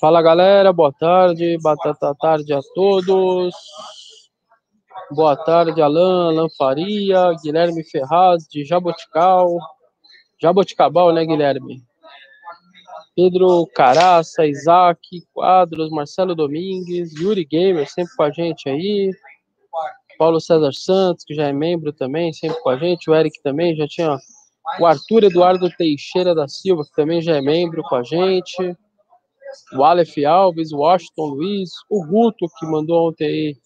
[0.00, 3.54] Fala galera, boa tarde, batata tarde a todos.
[5.10, 9.56] Boa tarde, Alan, Alan Faria, Guilherme Ferraz, de Jabotical.
[10.40, 11.82] Jaboticabal, né, Guilherme?
[13.16, 15.00] Pedro Caraça, Isaac,
[15.32, 19.10] Quadros, Marcelo Domingues, Yuri Gamer, sempre com a gente aí.
[20.16, 23.10] Paulo César Santos, que já é membro também, sempre com a gente.
[23.10, 24.16] O Eric também, já tinha
[24.80, 28.76] o Arthur Eduardo Teixeira da Silva, que também já é membro com a gente.
[29.74, 33.56] O Aleph Alves, o Washington Luiz, o Guto, que mandou ontem aí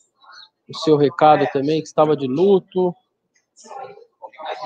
[0.68, 2.94] o seu recado também, que estava de luto.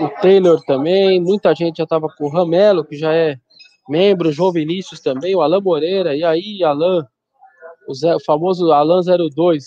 [0.00, 3.38] O Taylor também, muita gente já estava com o Ramelo, que já é
[3.88, 7.06] membro, o João Vinícius também, o Alan Moreira, e aí, Alan,
[7.88, 9.64] o, Zé, o famoso Alan 02,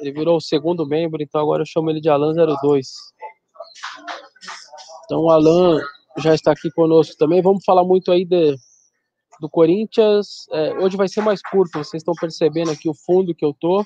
[0.00, 2.88] ele virou o segundo membro, então agora eu chamo ele de Alan 02.
[5.08, 5.80] Então o Alan
[6.18, 7.40] já está aqui conosco também.
[7.40, 8.54] Vamos falar muito aí de,
[9.40, 10.46] do Corinthians.
[10.52, 13.82] É, hoje vai ser mais curto, vocês estão percebendo aqui o fundo que eu tô.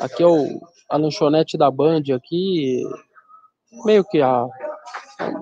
[0.00, 2.82] Aqui é o, a lanchonete da Band aqui,
[3.84, 4.44] meio que a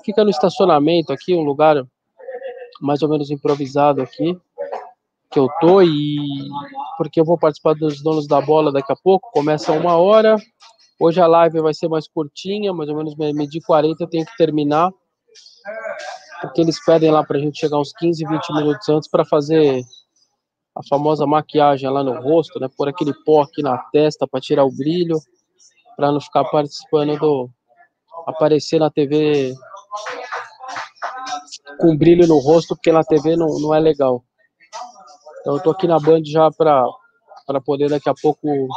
[0.05, 1.83] fica no estacionamento aqui, um lugar
[2.79, 4.39] mais ou menos improvisado aqui
[5.31, 6.19] que eu tô e
[6.99, 10.37] porque eu vou participar dos donos da bola daqui a pouco, começa uma hora,
[11.01, 14.37] Hoje a live vai ser mais curtinha, mais ou menos medir 40 eu tenho que
[14.37, 14.91] terminar.
[16.43, 19.83] Porque eles pedem lá para a gente chegar uns 15, 20 minutos antes para fazer
[20.77, 22.69] a famosa maquiagem lá no rosto, né?
[22.77, 25.19] Pôr aquele pó aqui na testa para tirar o brilho,
[25.97, 27.51] para não ficar participando do
[28.27, 29.55] aparecer na TV
[31.79, 34.23] com brilho no rosto, porque na TV não, não é legal.
[35.41, 36.85] Então eu tô aqui na Band já para
[37.47, 38.69] para poder daqui a pouco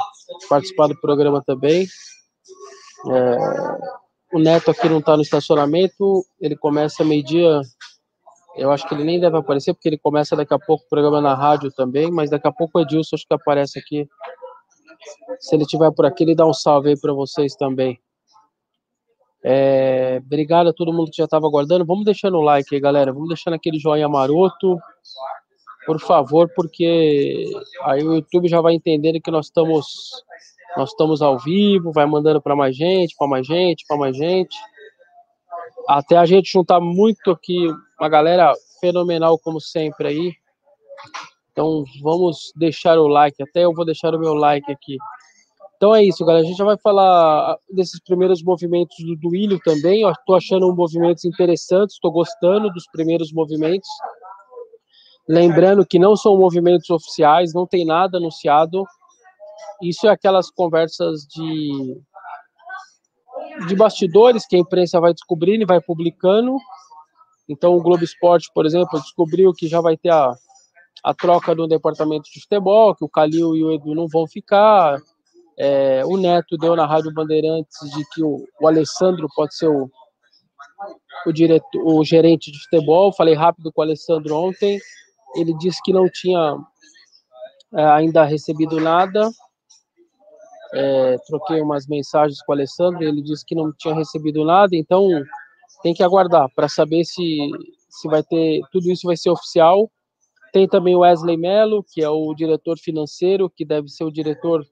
[0.50, 1.86] participar do programa também.
[3.10, 3.38] É,
[4.34, 7.62] o Neto aqui não está no estacionamento, ele começa meio-dia.
[8.56, 11.22] Eu acho que ele nem deve aparecer, porque ele começa daqui a pouco o programa
[11.22, 14.08] na rádio também, mas daqui a pouco o Edilson acho que aparece aqui.
[15.40, 18.00] Se ele estiver por aqui, ele dá um salve aí para vocês também.
[19.44, 21.86] É, obrigado a todo mundo que já estava aguardando.
[21.86, 23.12] Vamos deixando o like aí, galera.
[23.12, 24.80] Vamos deixando aquele joinha maroto,
[25.86, 27.44] por favor, porque
[27.84, 29.86] aí o YouTube já vai entendendo que nós estamos
[30.78, 34.56] nós estamos ao vivo, vai mandando para mais gente, para mais gente, para mais gente.
[35.88, 37.68] Até a gente juntar muito aqui,
[38.00, 40.34] uma galera fenomenal como sempre aí.
[41.52, 44.98] Então vamos deixar o like, até eu vou deixar o meu like aqui.
[45.76, 46.46] Então é isso, galera.
[46.46, 50.10] A gente já vai falar desses primeiros movimentos do Duílio também.
[50.10, 53.90] Estou achando movimentos interessantes, estou gostando dos primeiros movimentos.
[55.28, 58.84] Lembrando que não são movimentos oficiais, não tem nada anunciado
[59.84, 62.02] isso é aquelas conversas de,
[63.68, 66.58] de bastidores que a imprensa vai descobrindo e vai publicando.
[67.48, 70.34] Então, o Globo Esporte, por exemplo, descobriu que já vai ter a,
[71.04, 75.00] a troca do departamento de futebol, que o Calil e o Edu não vão ficar.
[75.58, 79.90] É, o Neto deu na Rádio Bandeirantes de que o, o Alessandro pode ser o,
[81.26, 83.14] o, o gerente de futebol.
[83.14, 84.80] Falei rápido com o Alessandro ontem.
[85.36, 86.58] Ele disse que não tinha
[87.76, 89.30] é, ainda recebido nada
[90.74, 95.08] é, troquei umas mensagens com o Alessandro, ele disse que não tinha recebido nada, então
[95.84, 97.52] tem que aguardar para saber se,
[97.90, 99.92] se vai ter, tudo isso vai ser oficial.
[100.52, 104.64] Tem também o Wesley Mello, que é o diretor financeiro, que deve ser o diretor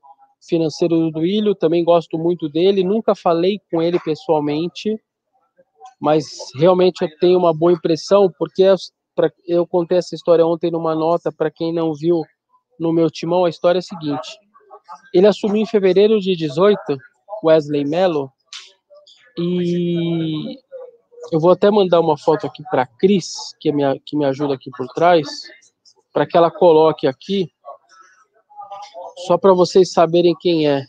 [0.47, 4.99] financeiro do Duílio, também gosto muito dele, nunca falei com ele pessoalmente,
[5.99, 6.25] mas
[6.55, 8.63] realmente eu tenho uma boa impressão, porque
[9.15, 12.23] pra, eu contei essa história ontem numa nota, para quem não viu
[12.79, 14.39] no meu timão, a história é a seguinte,
[15.13, 16.79] ele assumiu em fevereiro de 18,
[17.43, 18.31] Wesley Mello,
[19.37, 20.57] e
[21.31, 24.55] eu vou até mandar uma foto aqui para Cris, que, é minha, que me ajuda
[24.55, 25.27] aqui por trás,
[26.13, 27.51] para que ela coloque aqui,
[29.27, 30.85] só para vocês saberem quem é.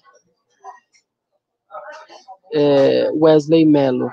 [2.54, 4.10] é Wesley Mello.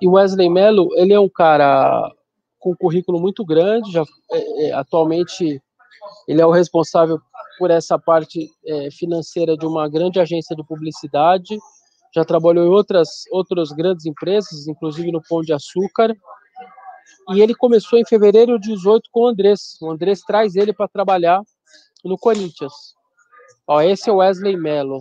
[0.00, 2.10] E Wesley Mello, ele é um cara
[2.58, 5.62] com um currículo muito grande, já é, é, atualmente
[6.26, 7.20] ele é o responsável
[7.58, 11.56] por essa parte é, financeira de uma grande agência de publicidade,
[12.14, 16.14] já trabalhou em outras, outras grandes empresas, inclusive no Pão de Açúcar,
[17.30, 19.76] e ele começou em fevereiro de 18 com o Andrés.
[19.80, 21.40] O Andrés traz ele para trabalhar
[22.04, 22.72] no Corinthians.
[23.66, 25.00] Ó, esse é o Wesley Mello.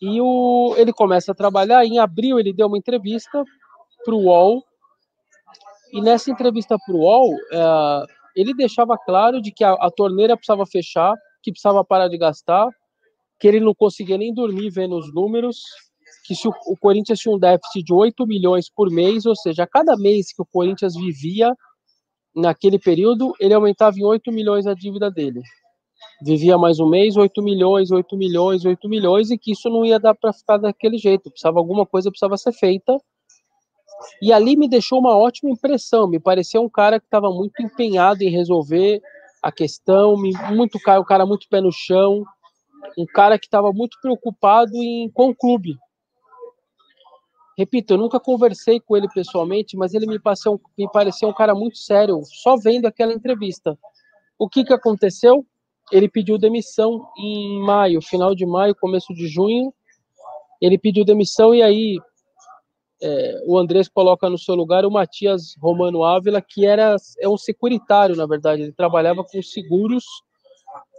[0.00, 3.44] E o, ele começa a trabalhar, em abril ele deu uma entrevista
[4.04, 4.62] para o UOL,
[5.92, 8.06] e nessa entrevista para o UOL, é,
[8.36, 12.68] ele deixava claro de que a, a torneira precisava fechar, que precisava parar de gastar,
[13.38, 15.62] que ele não conseguia nem dormir vendo os números,
[16.24, 19.64] que se o, o Corinthians tinha um déficit de 8 milhões por mês, ou seja,
[19.64, 21.52] a cada mês que o Corinthians vivia
[22.34, 25.42] naquele período, ele aumentava em 8 milhões a dívida dele.
[26.24, 29.98] Vivia mais um mês, 8 milhões, 8 milhões, 8 milhões, e que isso não ia
[29.98, 31.30] dar para ficar daquele jeito.
[31.30, 32.96] Precisava alguma coisa precisava ser feita.
[34.20, 36.08] E ali me deixou uma ótima impressão.
[36.08, 39.00] Me parecia um cara que estava muito empenhado em resolver
[39.42, 42.24] a questão, muito cara, um cara muito pé no chão,
[42.96, 45.76] um cara que estava muito preocupado em, com o clube.
[47.58, 51.54] Repito, eu nunca conversei com ele pessoalmente, mas ele me pareceu, me pareceu um cara
[51.54, 53.78] muito sério, só vendo aquela entrevista.
[54.38, 55.44] O que, que aconteceu?
[55.90, 59.74] Ele pediu demissão em maio, final de maio, começo de junho.
[60.60, 61.98] Ele pediu demissão e aí
[63.04, 67.36] é, o Andrés coloca no seu lugar o Matias Romano Ávila, que era é um
[67.36, 68.62] securitário, na verdade.
[68.62, 70.04] Ele trabalhava com seguros.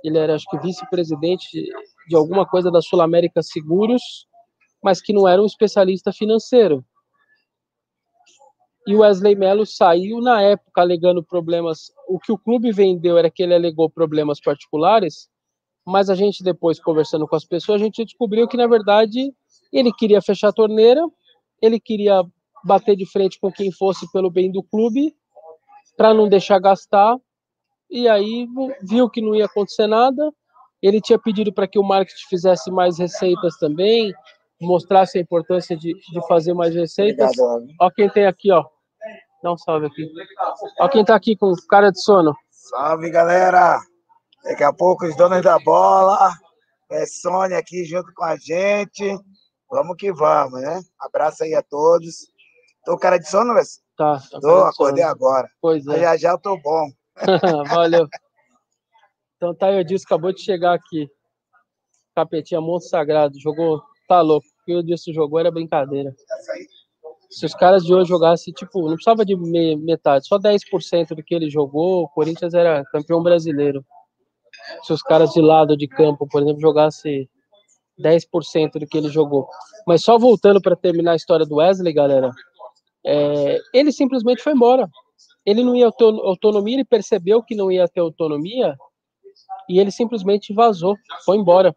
[0.03, 1.63] Ele era, acho que, vice-presidente
[2.09, 4.27] de alguma coisa da Sul América Seguros,
[4.83, 6.85] mas que não era um especialista financeiro.
[8.85, 11.89] E o Wesley Mello saiu na época alegando problemas.
[12.05, 15.29] O que o clube vendeu era que ele alegou problemas particulares,
[15.85, 19.33] mas a gente depois conversando com as pessoas, a gente descobriu que na verdade
[19.71, 21.01] ele queria fechar a torneira,
[21.63, 22.21] ele queria
[22.65, 25.15] bater de frente com quem fosse pelo bem do clube,
[25.95, 27.15] para não deixar gastar.
[27.89, 28.45] E aí
[28.81, 30.29] viu que não ia acontecer nada.
[30.81, 34.13] Ele tinha pedido para que o marketing fizesse mais receitas também,
[34.59, 37.31] mostrasse a importância de, de fazer mais receitas.
[37.39, 38.65] Obrigado, ó quem tem aqui, ó.
[39.41, 40.11] Dá um salve aqui.
[40.81, 42.35] Ó quem tá aqui com cara de sono.
[42.49, 43.79] Salve, galera.
[44.43, 46.33] Daqui a pouco os donos da bola.
[46.91, 49.17] É Sônia aqui junto com a gente.
[49.73, 50.83] Vamos que vamos, né?
[50.99, 52.27] Abraço aí a todos.
[52.85, 53.81] Tô cara de sono, Wes?
[53.97, 54.19] Tá.
[54.19, 55.49] tá tô, acordei agora.
[55.59, 55.99] Pois é.
[55.99, 56.91] Já já eu tô bom.
[57.73, 58.07] Valeu.
[59.35, 61.09] Então tá, o Dilson acabou de chegar aqui.
[62.15, 63.39] Capetinha Monte Sagrado.
[63.39, 64.45] Jogou, tá louco.
[64.45, 66.15] O que o Dilson jogou era brincadeira.
[67.31, 69.35] Se os caras de hoje jogassem, tipo, não precisava de
[69.75, 73.83] metade, só 10% do que ele jogou, o Corinthians era campeão brasileiro.
[74.83, 77.27] Se os caras de lado de campo, por exemplo, jogassem
[77.99, 79.47] 10% do que ele jogou.
[79.87, 82.31] Mas só voltando para terminar a história do Wesley, galera,
[83.05, 84.89] é, ele simplesmente foi embora.
[85.45, 88.75] Ele não ia ter autonomia, ele percebeu que não ia ter autonomia
[89.69, 90.95] e ele simplesmente vazou,
[91.25, 91.75] foi embora.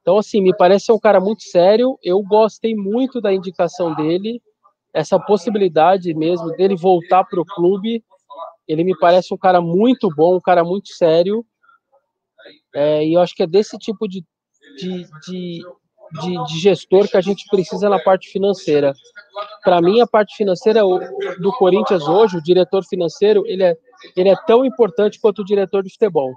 [0.00, 1.98] Então, assim, me parece um cara muito sério.
[2.02, 4.40] Eu gostei muito da indicação dele,
[4.94, 8.04] essa possibilidade mesmo dele voltar para o clube.
[8.68, 11.44] Ele me parece um cara muito bom, um cara muito sério.
[12.74, 14.24] É, e eu acho que é desse tipo de,
[14.76, 15.62] de, de,
[16.20, 18.94] de, de gestor que a gente precisa na parte financeira.
[19.62, 20.82] Para mim, a parte financeira
[21.38, 23.76] do Corinthians hoje, o diretor financeiro, ele é,
[24.16, 26.32] ele é tão importante quanto o diretor de futebol.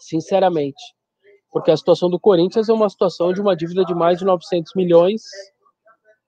[0.00, 0.98] Sinceramente
[1.50, 4.74] porque a situação do Corinthians é uma situação de uma dívida de mais de 900
[4.74, 5.22] milhões.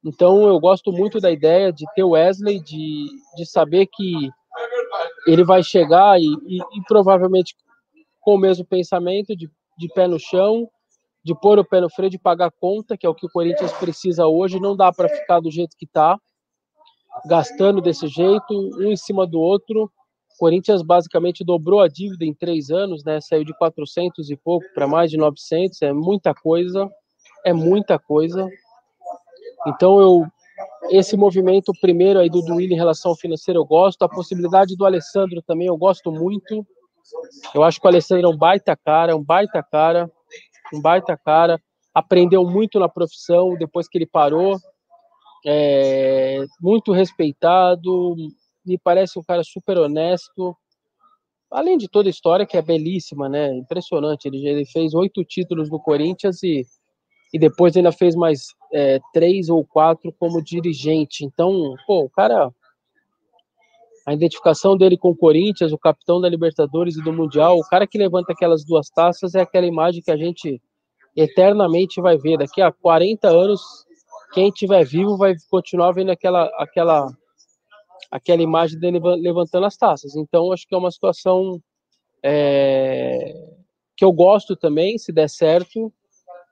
[0.05, 4.31] Então, eu gosto muito da ideia de ter o Wesley, de, de saber que
[5.27, 7.55] ele vai chegar e, e, e provavelmente
[8.21, 10.69] com o mesmo pensamento, de, de pé no chão,
[11.23, 13.31] de pôr o pé no freio, de pagar a conta, que é o que o
[13.31, 14.61] Corinthians precisa hoje.
[14.61, 16.19] Não dá para ficar do jeito que está,
[17.27, 19.91] gastando desse jeito, um em cima do outro.
[20.39, 23.21] Corinthians basicamente dobrou a dívida em três anos, né?
[23.21, 26.89] Saiu de 400 e pouco para mais de 900, é muita coisa,
[27.45, 28.49] é muita coisa.
[29.67, 30.27] Então eu
[30.91, 34.85] esse movimento primeiro aí do Duílio em relação ao financeiro eu gosto, a possibilidade do
[34.85, 36.67] Alessandro também eu gosto muito.
[37.55, 40.11] Eu acho que o Alessandro é um baita cara, um baita cara,
[40.75, 41.61] um baita cara.
[41.95, 44.57] Aprendeu muito na profissão depois que ele parou,
[45.45, 48.15] é, muito respeitado,
[48.65, 50.57] me parece um cara super honesto.
[51.51, 53.53] Além de toda a história que é belíssima, né?
[53.57, 54.27] Impressionante.
[54.27, 56.65] Ele, ele fez oito títulos no Corinthians e,
[57.35, 61.25] e depois ainda fez mais é, três ou quatro como dirigente.
[61.25, 62.53] Então, pô, o cara.
[64.11, 67.87] A identificação dele com o Corinthians, o capitão da Libertadores e do Mundial, o cara
[67.87, 70.61] que levanta aquelas duas taças é aquela imagem que a gente
[71.15, 72.37] eternamente vai ver.
[72.37, 73.63] Daqui a 40 anos,
[74.35, 77.07] quem estiver vivo vai continuar vendo aquela, aquela
[78.11, 80.17] aquela imagem dele levantando as taças.
[80.17, 81.63] Então, acho que é uma situação
[82.21, 83.33] é,
[83.97, 85.93] que eu gosto também, se der certo.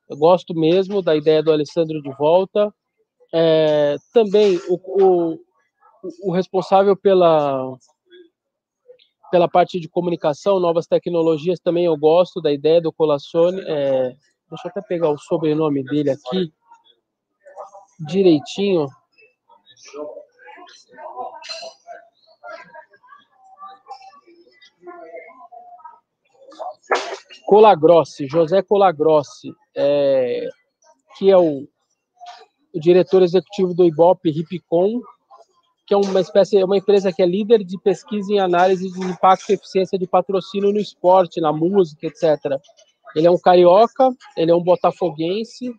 [0.08, 2.72] Eu gosto mesmo da ideia do Alessandro de volta.
[3.34, 5.47] É, também o, o,
[6.22, 7.76] o, responsável pela,
[9.30, 13.60] pela parte de comunicação, novas tecnologias, também eu gosto da ideia do Colassone.
[13.66, 14.14] É,
[14.50, 16.52] deixa eu até pegar o sobrenome dele aqui
[18.00, 18.86] direitinho.
[27.46, 30.48] Colagrossi, José Colagrossi, é,
[31.16, 31.66] que é o,
[32.74, 35.00] o diretor executivo do Ibope, Ripcom,
[35.88, 39.00] que é uma espécie, é uma empresa que é líder de pesquisa em análise de
[39.06, 42.60] impacto e eficiência de patrocínio no esporte, na música, etc.
[43.16, 45.72] Ele é um carioca, ele é um botafoguense,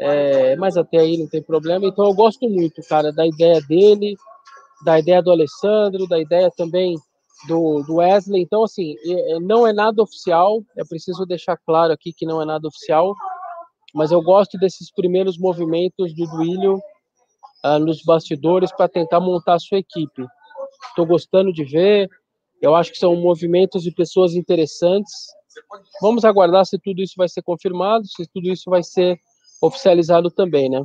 [0.00, 1.84] é, mas até aí não tem problema.
[1.86, 4.14] Então eu gosto muito, cara, da ideia dele,
[4.84, 6.94] da ideia do Alessandro, da ideia também
[7.48, 8.42] do, do Wesley.
[8.42, 8.94] Então, assim,
[9.40, 13.12] não é nada oficial, é preciso deixar claro aqui que não é nada oficial,
[13.92, 16.80] mas eu gosto desses primeiros movimentos do Duílio
[17.64, 20.26] uh, nos bastidores para tentar montar a sua equipe.
[20.88, 22.08] Estou gostando de ver,
[22.60, 25.12] eu acho que são movimentos de pessoas interessantes.
[26.00, 29.18] Vamos aguardar se tudo isso vai ser confirmado, se tudo isso vai ser
[29.60, 30.82] oficializado também, né?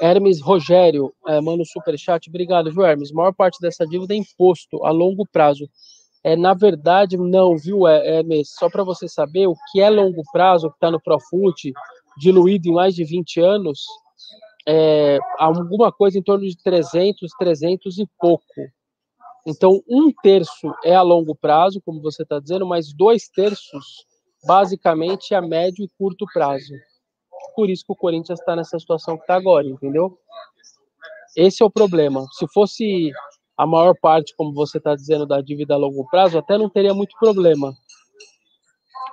[0.00, 2.28] Hermes Rogério, é, manda um superchat.
[2.28, 3.10] Obrigado, viu, Hermes?
[3.10, 5.68] A maior parte dessa dívida é imposto a longo prazo.
[6.22, 8.50] É, na verdade, não, viu, Hermes?
[8.58, 11.72] Só para você saber, o que é longo prazo, que está no Profut,
[12.18, 13.80] diluído em mais de 20 anos,
[14.66, 18.44] é, alguma coisa em torno de 300, 300 e pouco.
[19.46, 24.06] Então, um terço é a longo prazo, como você está dizendo, mas dois terços,
[24.46, 26.72] basicamente, é a médio e curto prazo.
[27.54, 30.18] Por isso que o Corinthians está nessa situação que está agora, entendeu?
[31.36, 32.24] Esse é o problema.
[32.32, 33.12] Se fosse
[33.56, 36.94] a maior parte, como você está dizendo, da dívida a longo prazo, até não teria
[36.94, 37.74] muito problema.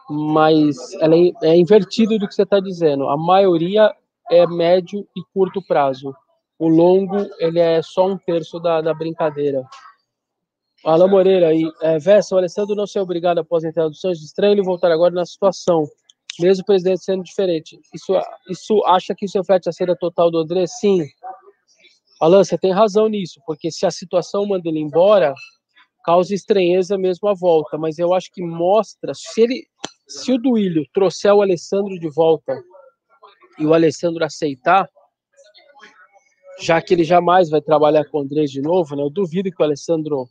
[0.09, 3.07] Mas ela é, é invertido do que você está dizendo.
[3.09, 3.93] A maioria
[4.31, 6.15] é médio e curto prazo.
[6.57, 9.63] O longo, ele é só um terço da, da brincadeira.
[10.85, 14.53] Alain Moreira aí, é, Vessa, o Alessandro não ser obrigado após a entrada do estranho
[14.53, 15.83] ele voltar agora na situação,
[16.39, 17.79] mesmo o presidente sendo diferente.
[17.93, 18.13] Isso,
[18.49, 20.65] isso acha que isso reflete a saída total do André?
[20.65, 21.05] Sim.
[22.19, 25.33] Alain, você tem razão nisso, porque se a situação manda ele embora,
[26.03, 29.67] causa estranheza mesmo a volta, mas eu acho que mostra, se ele,
[30.07, 32.55] se o Duílio trouxer o Alessandro de volta
[33.57, 34.87] e o Alessandro aceitar,
[36.59, 39.03] já que ele jamais vai trabalhar com o Andrés de novo, né?
[39.03, 40.27] Eu duvido que o Alessandro,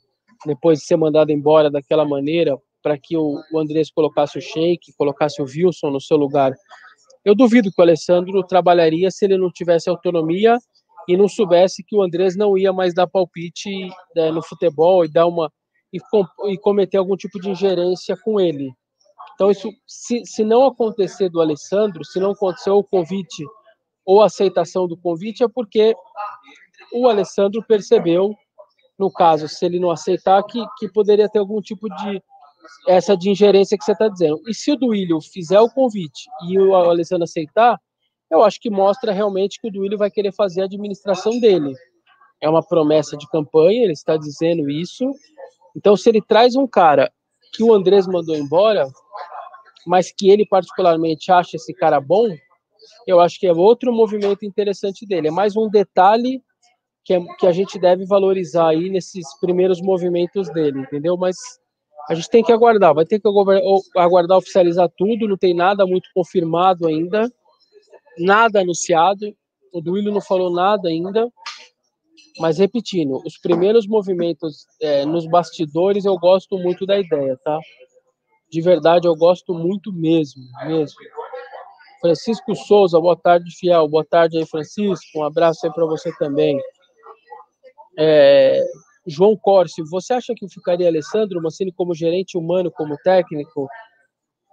[0.46, 4.92] depois de ser mandado embora daquela maneira, para que o, o Andrés colocasse o Sheik,
[4.96, 6.52] colocasse o Wilson no seu lugar,
[7.24, 10.58] eu duvido que o Alessandro trabalharia se ele não tivesse autonomia
[11.06, 13.70] e não soubesse que o Andrés não ia mais dar palpite
[14.16, 15.52] né, no futebol e dar uma
[15.92, 18.72] e, com, e cometer algum tipo de ingerência com ele.
[19.40, 23.42] Então, isso, se, se não acontecer do Alessandro, se não acontecer o convite
[24.04, 25.96] ou a aceitação do convite, é porque
[26.92, 28.34] o Alessandro percebeu,
[28.98, 32.22] no caso, se ele não aceitar, que, que poderia ter algum tipo de
[32.86, 34.42] essa de ingerência que você está dizendo.
[34.46, 37.80] E se o Duílio fizer o convite e o Alessandro aceitar,
[38.30, 41.72] eu acho que mostra realmente que o Duílio vai querer fazer a administração dele.
[42.42, 45.10] É uma promessa de campanha, ele está dizendo isso.
[45.74, 47.10] Então, se ele traz um cara
[47.52, 48.86] que o Andrés mandou embora,
[49.86, 52.28] mas que ele particularmente acha esse cara bom,
[53.06, 55.28] eu acho que é outro movimento interessante dele.
[55.28, 56.42] É mais um detalhe
[57.04, 61.16] que, é, que a gente deve valorizar aí nesses primeiros movimentos dele, entendeu?
[61.16, 61.36] Mas
[62.08, 63.28] a gente tem que aguardar, vai ter que
[63.96, 67.30] aguardar oficializar tudo, não tem nada muito confirmado ainda,
[68.18, 69.34] nada anunciado,
[69.72, 71.28] o Duílio não falou nada ainda,
[72.38, 77.58] mas repetindo, os primeiros movimentos é, nos bastidores eu gosto muito da ideia, tá?
[78.50, 80.98] De verdade, eu gosto muito mesmo, mesmo.
[82.00, 83.86] Francisco Souza, boa tarde, fiel.
[83.86, 85.18] Boa tarde aí, Francisco.
[85.18, 86.58] Um abraço aí para você também.
[87.98, 88.64] É,
[89.06, 93.68] João Corsi, você acha que ficaria Alessandro Mancini como gerente humano, como técnico?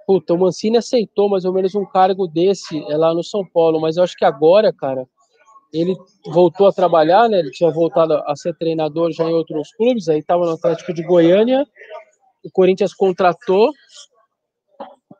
[0.06, 3.80] Puta, o Mancini aceitou mais ou menos um cargo desse é, lá no São Paulo,
[3.80, 5.08] mas eu acho que agora, cara,
[5.74, 5.96] ele
[6.28, 7.40] voltou a trabalhar, né?
[7.40, 11.04] Ele tinha voltado a ser treinador já em outros clubes, aí estava no Atlético de
[11.04, 11.68] Goiânia.
[12.48, 13.72] O Corinthians contratou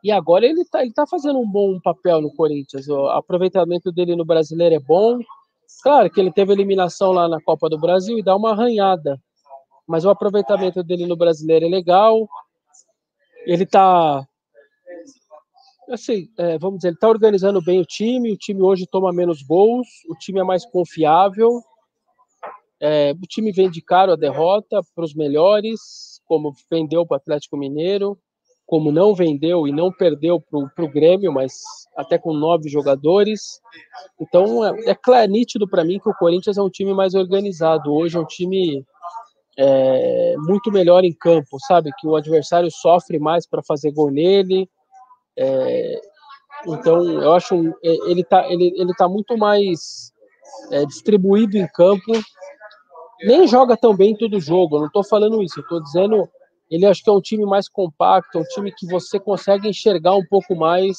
[0.02, 2.88] e agora ele está ele tá fazendo um bom papel no Corinthians.
[2.88, 5.18] O aproveitamento dele no brasileiro é bom.
[5.82, 9.20] Claro que ele teve eliminação lá na Copa do Brasil e dá uma arranhada.
[9.86, 12.28] Mas o aproveitamento dele no brasileiro é legal.
[13.44, 14.26] Ele está
[15.90, 19.42] assim, é, vamos dizer, ele está organizando bem o time, o time hoje toma menos
[19.42, 21.62] gols, o time é mais confiável,
[22.78, 27.56] é, o time vende caro a derrota para os melhores, como vendeu para o Atlético
[27.56, 28.18] Mineiro,
[28.66, 31.54] como não vendeu e não perdeu para o Grêmio, mas
[31.96, 33.60] até com nove jogadores.
[34.20, 37.92] Então é, é claro, nítido para mim que o Corinthians é um time mais organizado.
[37.92, 38.84] Hoje é um time
[39.58, 41.90] é, muito melhor em campo, sabe?
[41.98, 44.68] Que o adversário sofre mais para fazer gol nele,
[45.38, 46.00] é,
[46.66, 47.54] então, eu acho
[47.84, 50.12] é, ele está ele, ele tá muito mais
[50.72, 52.12] é, distribuído em campo.
[53.22, 56.28] Nem joga tão bem todo jogo, não estou falando isso, estou dizendo
[56.70, 60.14] ele acho que é um time mais compacto, é um time que você consegue enxergar
[60.14, 60.98] um pouco mais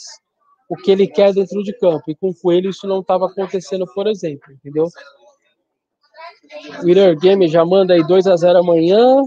[0.70, 2.04] o que ele quer dentro de campo.
[2.08, 4.88] E com o Coelho isso não estava acontecendo, por exemplo, entendeu?
[6.84, 9.22] Winner Game já manda aí 2 a 0 amanhã.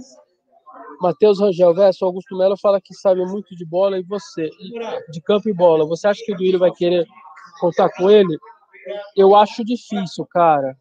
[1.01, 4.49] Matheus Rangel, Verso, Augusto Melo fala que sabe muito de bola e você,
[5.11, 5.87] de campo e bola.
[5.87, 7.07] Você acha que o Duílio vai querer
[7.61, 8.39] contar com ele?
[9.17, 10.77] Eu acho difícil, cara.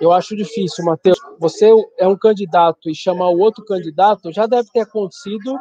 [0.00, 1.18] Eu acho difícil, Matheus.
[1.38, 5.58] Você é um candidato e chamar o outro candidato já deve ter acontecido,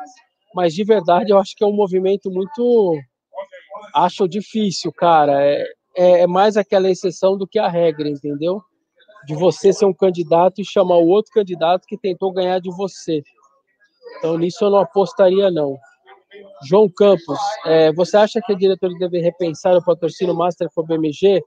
[0.53, 2.95] mas de verdade eu acho que é um movimento muito.
[3.93, 5.43] Acho difícil, cara.
[5.43, 5.65] É,
[5.95, 8.61] é, é mais aquela exceção do que a regra, entendeu?
[9.25, 13.23] De você ser um candidato e chamar o outro candidato que tentou ganhar de você.
[14.17, 15.77] Então nisso eu não apostaria, não.
[16.63, 20.85] João Campos, é, você acha que a diretoria deve repensar o patrocínio Master com o
[20.85, 21.41] BMG?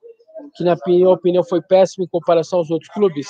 [0.54, 3.28] Que na minha opinião foi péssimo em comparação aos outros clubes.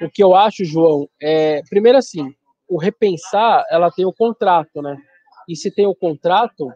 [0.00, 2.34] O que eu acho, João, é primeiro assim,
[2.68, 4.96] o repensar, ela tem o contrato, né?
[5.48, 6.68] E se tem o contrato,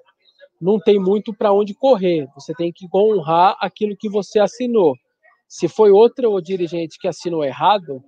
[0.60, 2.26] não tem muito para onde correr.
[2.34, 4.94] Você tem que honrar aquilo que você assinou.
[5.46, 8.02] Se foi outro dirigente que assinou errado,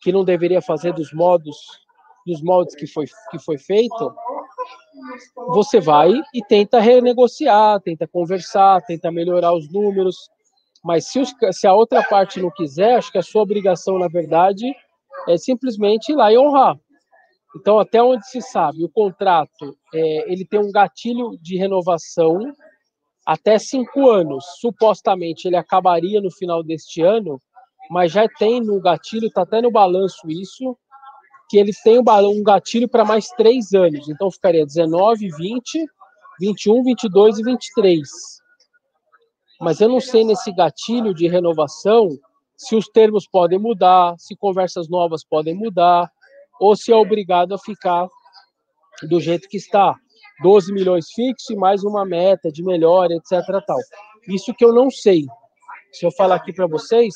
[0.00, 1.56] que não deveria fazer dos modos
[2.28, 4.14] dos moldes que foi, que foi feito,
[5.48, 10.28] você vai e tenta renegociar, tenta conversar, tenta melhorar os números,
[10.84, 14.08] mas se, os, se a outra parte não quiser, acho que a sua obrigação, na
[14.08, 14.74] verdade,
[15.28, 16.78] é simplesmente ir lá e honrar.
[17.56, 22.38] Então, até onde se sabe, o contrato é, ele tem um gatilho de renovação
[23.26, 24.44] até cinco anos.
[24.60, 27.40] Supostamente ele acabaria no final deste ano,
[27.90, 30.76] mas já tem no gatilho, está até no balanço isso,
[31.48, 34.08] que ele tem um gatilho para mais três anos.
[34.08, 35.86] Então ficaria 19, 20,
[36.40, 38.08] 21, 22 e 23
[39.60, 42.08] mas eu não sei nesse gatilho de renovação
[42.56, 46.10] se os termos podem mudar, se conversas novas podem mudar,
[46.60, 48.08] ou se é obrigado a ficar
[49.08, 49.94] do jeito que está.
[50.42, 53.64] 12 milhões fixo e mais uma meta de melhora, etc.
[53.66, 53.78] Tal.
[54.28, 55.24] Isso que eu não sei.
[55.92, 57.14] Se eu falar aqui para vocês,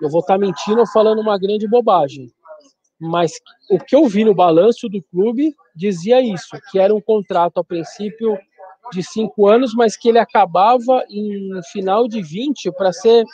[0.00, 2.32] eu vou estar tá mentindo ou falando uma grande bobagem.
[2.98, 3.32] Mas
[3.70, 7.64] o que eu vi no balanço do clube dizia isso, que era um contrato a
[7.64, 8.38] princípio
[8.92, 13.24] de cinco anos, mas que ele acabava em final de 20 para ser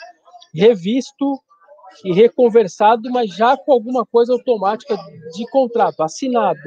[0.53, 1.39] revisto
[2.03, 4.95] e reconversado, mas já com alguma coisa automática
[5.35, 6.59] de contrato, assinado.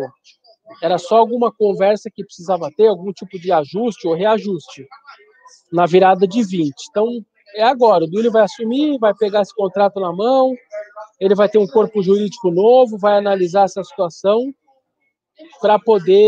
[0.83, 4.87] Era só alguma conversa que precisava ter, algum tipo de ajuste ou reajuste
[5.73, 6.75] na virada de 20.
[6.91, 7.09] Então,
[7.55, 8.05] é agora.
[8.05, 10.55] O Duílio vai assumir, vai pegar esse contrato na mão,
[11.21, 14.53] ele vai ter um corpo jurídico novo, vai analisar essa situação
[15.61, 16.27] para poder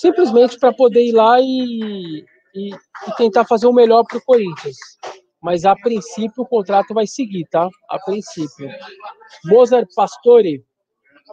[0.00, 4.76] simplesmente para poder ir lá e, e, e tentar fazer o melhor para o Corinthians.
[5.42, 7.68] Mas a princípio o contrato vai seguir, tá?
[7.88, 8.68] A princípio.
[9.44, 10.64] Mozart Pastore,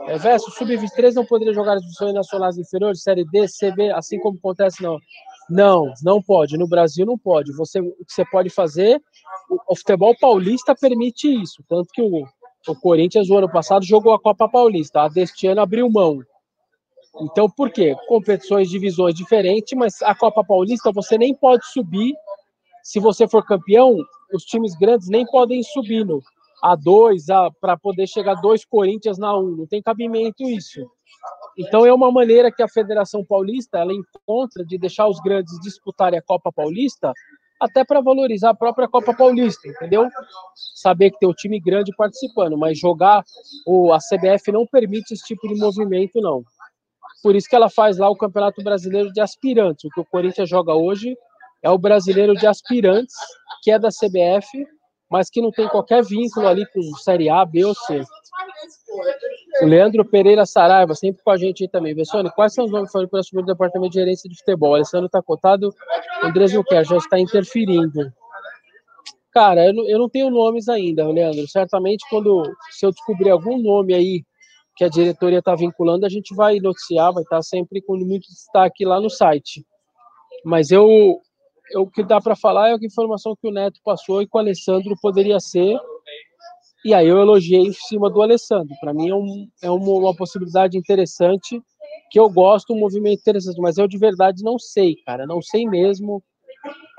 [0.08, 4.38] é, verso sub-23 não poderia jogar as divisões nacionais inferiores, série D, CB, assim como
[4.38, 4.97] acontece não.
[5.49, 6.58] Não, não pode.
[6.58, 7.52] No Brasil não pode.
[7.54, 9.02] Você, o que você pode fazer,
[9.69, 11.63] o, futebol paulista permite isso.
[11.67, 12.23] Tanto que o,
[12.67, 15.02] o Corinthians, o ano passado, jogou a Copa Paulista.
[15.02, 16.19] A deste ano abriu mão.
[17.21, 17.95] Então, por quê?
[18.08, 22.13] Competições, divisões diferentes, mas a Copa Paulista você nem pode subir.
[22.82, 23.97] Se você for campeão,
[24.34, 26.21] os times grandes nem podem subir no
[26.63, 29.58] A2 a, para poder chegar dois Corinthians na 1.
[29.58, 30.82] Não tem cabimento isso.
[31.58, 36.17] Então, é uma maneira que a Federação Paulista ela encontra de deixar os grandes disputarem
[36.17, 37.13] a Copa Paulista,
[37.60, 40.10] até para valorizar a própria Copa Paulista, entendeu?
[40.76, 43.23] Saber que tem um time grande participando, mas jogar,
[43.65, 46.43] ou a CBF não permite esse tipo de movimento, não.
[47.23, 49.86] Por isso que ela faz lá o Campeonato Brasileiro de Aspirantes.
[49.86, 51.17] O que o Corinthians joga hoje
[51.63, 53.15] é o Brasileiro de Aspirantes,
[53.63, 54.67] que é da CBF,
[55.09, 58.03] mas que não tem qualquer vínculo ali com Série A, B ou C.
[59.62, 61.95] O Leandro Pereira Saraiva, sempre com a gente aí também.
[61.95, 64.75] Vessone, quais são os nomes foram para o departamento de gerência de futebol?
[64.75, 65.73] Alessandro está cotado,
[66.21, 68.12] Andrés não quer, já está interferindo.
[69.31, 71.47] Cara, eu não, eu não tenho nomes ainda, Leandro.
[71.47, 74.25] Certamente, quando se eu descobrir algum nome aí
[74.75, 78.27] que a diretoria está vinculando, a gente vai noticiar, vai estar tá sempre com muito
[78.27, 79.65] destaque lá no site.
[80.43, 81.19] Mas eu,
[81.71, 84.36] eu o que dá para falar é a informação que o Neto passou e que
[84.36, 85.79] o Alessandro poderia ser.
[86.83, 88.75] E aí eu elogiei em cima do Alessandro.
[88.81, 91.62] Para mim é, um, é uma, uma, possibilidade interessante,
[92.12, 95.65] que eu gosto, um movimento interessante, mas eu de verdade não sei, cara, não sei
[95.65, 96.21] mesmo.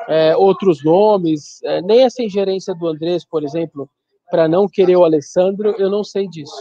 [0.08, 3.88] É, outros nomes, é, nem essa ingerência do Andrés, por exemplo,
[4.30, 6.54] para não querer o Alessandro, eu não sei disso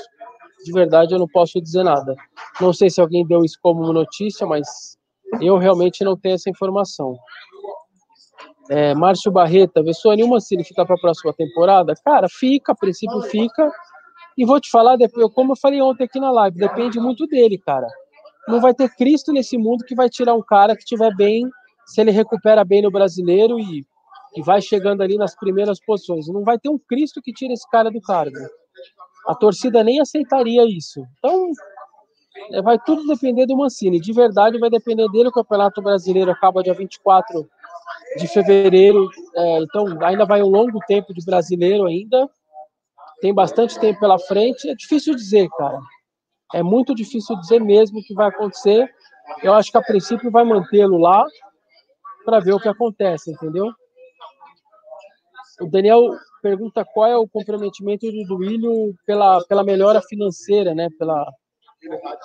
[0.63, 2.15] de verdade eu não posso dizer nada.
[2.59, 4.97] Não sei se alguém deu isso como notícia, mas
[5.41, 7.17] eu realmente não tenho essa informação.
[8.69, 11.93] É, Márcio Barreta, Vessone, se ficar para a próxima temporada?
[12.03, 13.71] Cara, fica, a princípio fica.
[14.37, 14.97] E vou te falar,
[15.33, 17.87] como eu falei ontem aqui na live, depende muito dele, cara.
[18.47, 21.47] não vai ter Cristo nesse mundo que vai tirar um cara que tiver bem,
[21.85, 23.85] se ele recupera bem no brasileiro e,
[24.35, 26.27] e vai chegando ali nas primeiras posições.
[26.27, 28.37] Não vai ter um Cristo que tire esse cara do cargo.
[29.27, 31.05] A torcida nem aceitaria isso.
[31.17, 31.51] Então,
[32.51, 33.99] é, vai tudo depender do Mancini.
[33.99, 35.29] De verdade, vai depender dele.
[35.29, 37.47] O Campeonato Brasileiro acaba dia 24
[38.17, 39.09] de fevereiro.
[39.35, 42.29] É, então, ainda vai um longo tempo de brasileiro ainda.
[43.21, 44.69] Tem bastante tempo pela frente.
[44.69, 45.79] É difícil dizer, cara.
[46.53, 48.89] É muito difícil dizer mesmo o que vai acontecer.
[49.41, 51.25] Eu acho que a princípio vai mantê-lo lá
[52.25, 53.71] para ver o que acontece, entendeu?
[55.61, 56.09] O Daniel
[56.43, 60.89] pergunta qual é o comprometimento do Duílio pela, pela melhora financeira, né?
[60.99, 61.25] Pela,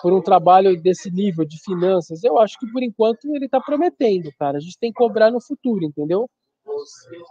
[0.02, 2.24] por um trabalho desse nível de finanças.
[2.24, 4.58] Eu acho que por enquanto ele está prometendo, cara.
[4.58, 6.28] A gente tem que cobrar no futuro, entendeu?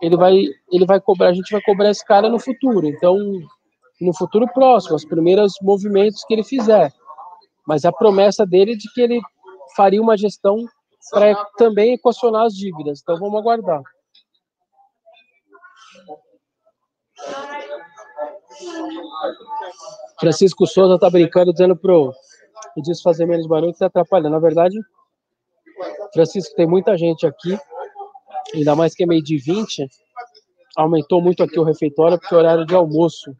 [0.01, 2.87] Ele vai, ele vai cobrar, a gente vai cobrar esse cara no futuro.
[2.87, 3.17] Então,
[3.99, 6.91] no futuro próximo, os primeiros movimentos que ele fizer.
[7.67, 9.19] Mas a promessa dele é de que ele
[9.75, 10.65] faria uma gestão
[11.11, 13.01] para também equacionar as dívidas.
[13.01, 13.81] Então vamos aguardar.
[20.19, 22.13] Francisco Souza tá brincando, dizendo pro
[22.81, 24.31] diz fazer menos barulho que tá atrapalhando.
[24.31, 24.79] Na verdade,
[26.13, 27.57] Francisco, tem muita gente aqui,
[28.53, 29.87] ainda mais que é meio de 20,
[30.75, 33.35] aumentou muito aqui o refeitório porque é horário de almoço.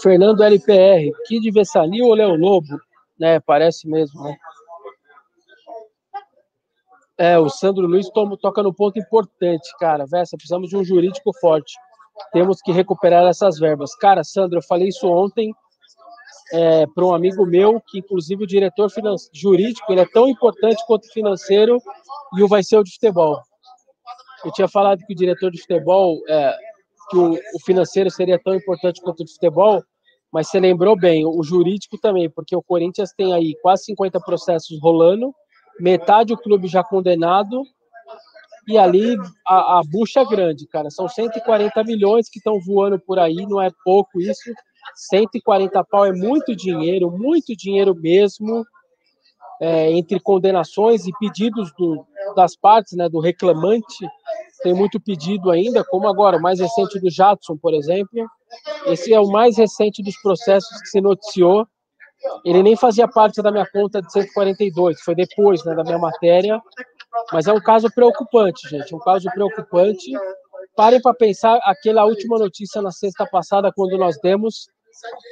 [0.00, 2.78] Fernando LPR, Kid Vessanil ou Léo Lobo?
[3.18, 4.36] Né, parece mesmo, né?
[7.18, 8.08] É, o Sandro Luiz
[8.40, 10.06] toca no ponto importante, cara.
[10.06, 11.74] Vessa, precisamos de um jurídico forte.
[12.32, 13.94] Temos que recuperar essas verbas.
[13.96, 15.52] Cara, Sandro, eu falei isso ontem
[16.52, 18.88] é, para um amigo meu, que inclusive o diretor
[19.32, 21.78] jurídico, ele é tão importante quanto o financeiro
[22.36, 23.40] e o vai ser o de futebol.
[24.44, 26.56] Eu tinha falado que o diretor de futebol é,
[27.10, 29.82] que o, o financeiro seria tão importante quanto o de futebol,
[30.32, 34.78] mas você lembrou bem, o jurídico também, porque o Corinthians tem aí quase 50 processos
[34.80, 35.34] rolando,
[35.80, 37.62] metade o clube já condenado,
[38.68, 40.88] e ali a, a bucha é grande, cara.
[40.90, 44.52] São 140 milhões que estão voando por aí, não é pouco isso.
[44.94, 48.64] 140 pau é muito dinheiro, muito dinheiro mesmo,
[49.60, 52.04] é, entre condenações e pedidos do,
[52.36, 54.06] das partes, né, do reclamante
[54.62, 58.26] tem muito pedido ainda, como agora, o mais recente do Jadson, por exemplo.
[58.86, 61.66] Esse é o mais recente dos processos que se noticiou.
[62.44, 66.60] Ele nem fazia parte da minha conta de 142, foi depois né, da minha matéria.
[67.32, 70.10] Mas é um caso preocupante, gente, um caso preocupante.
[70.74, 74.66] Parem para pensar aquela última notícia na sexta passada, quando nós demos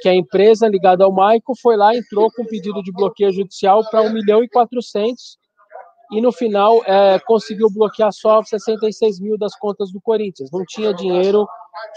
[0.01, 4.01] que a empresa ligada ao Maico foi lá, entrou com pedido de bloqueio judicial para
[4.01, 5.37] 1 milhão e 400
[6.11, 10.51] e no final é, conseguiu bloquear só 66 mil das contas do Corinthians.
[10.51, 11.47] Não tinha dinheiro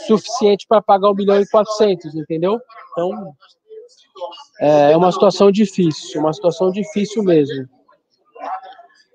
[0.07, 2.61] suficiente para pagar 1 milhão e 400, entendeu?
[2.93, 3.35] Então,
[4.61, 7.69] é uma situação difícil, uma situação difícil mesmo.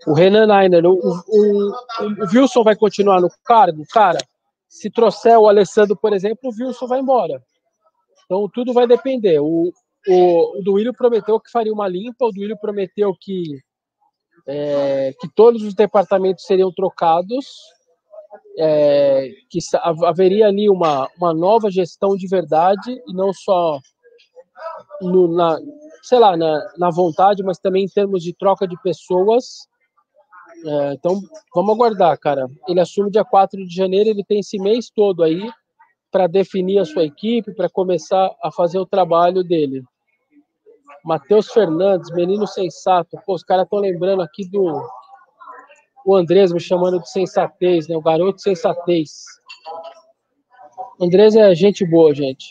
[0.08, 3.84] O Renan Nainer, o, o, o, o Wilson vai continuar no cargo?
[3.92, 4.20] Cara,
[4.68, 7.44] se trouxer o Alessandro, por exemplo, o Wilson vai embora.
[8.26, 9.40] Então, tudo vai depender.
[9.40, 9.74] O,
[10.08, 13.60] o, o Duílio prometeu que faria uma limpa, o Duílio prometeu que
[14.48, 17.46] é, que todos os departamentos seriam trocados,
[18.58, 19.60] é, que
[20.04, 23.80] haveria ali uma, uma nova gestão de verdade e não só
[25.02, 25.58] no, na,
[26.02, 29.68] sei lá, na, na vontade, mas também em termos de troca de pessoas.
[30.66, 31.22] É, então,
[31.54, 32.48] vamos aguardar, cara.
[32.68, 35.50] Ele assume dia 4 de janeiro, ele tem esse mês todo aí
[36.12, 39.84] para definir a sua equipe, para começar a fazer o trabalho dele.
[41.04, 43.18] Matheus Fernandes, menino sensato.
[43.26, 44.82] Pô, os caras estão lembrando aqui do
[46.06, 47.96] o Andrés me chamando de sensatez, né?
[47.96, 49.24] O garoto sensatez.
[51.00, 52.48] Andrés é gente boa, gente.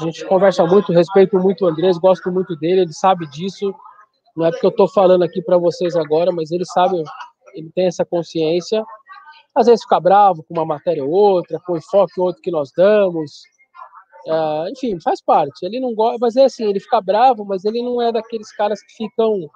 [0.00, 3.74] A gente conversa muito, respeito muito o Andrés, gosto muito dele, ele sabe disso.
[4.36, 7.02] Não é porque eu estou falando aqui para vocês agora, mas ele sabe,
[7.54, 8.84] ele tem essa consciência.
[9.54, 12.70] Às vezes fica bravo com uma matéria ou outra, com o enfoque outro que nós
[12.76, 13.42] damos
[14.26, 15.64] Uh, enfim, faz parte.
[15.64, 18.82] Ele não gosta, mas é assim, ele fica bravo, mas ele não é daqueles caras
[18.82, 19.48] que ficam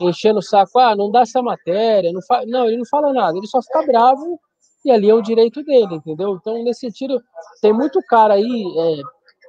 [0.00, 2.44] enchendo o saco, ah, não dá essa matéria, não, fa...
[2.44, 4.38] não, ele não fala nada, ele só fica bravo
[4.84, 6.36] e ali é o direito dele, entendeu?
[6.36, 7.22] Então, nesse sentido,
[7.62, 9.00] tem muito cara aí, é,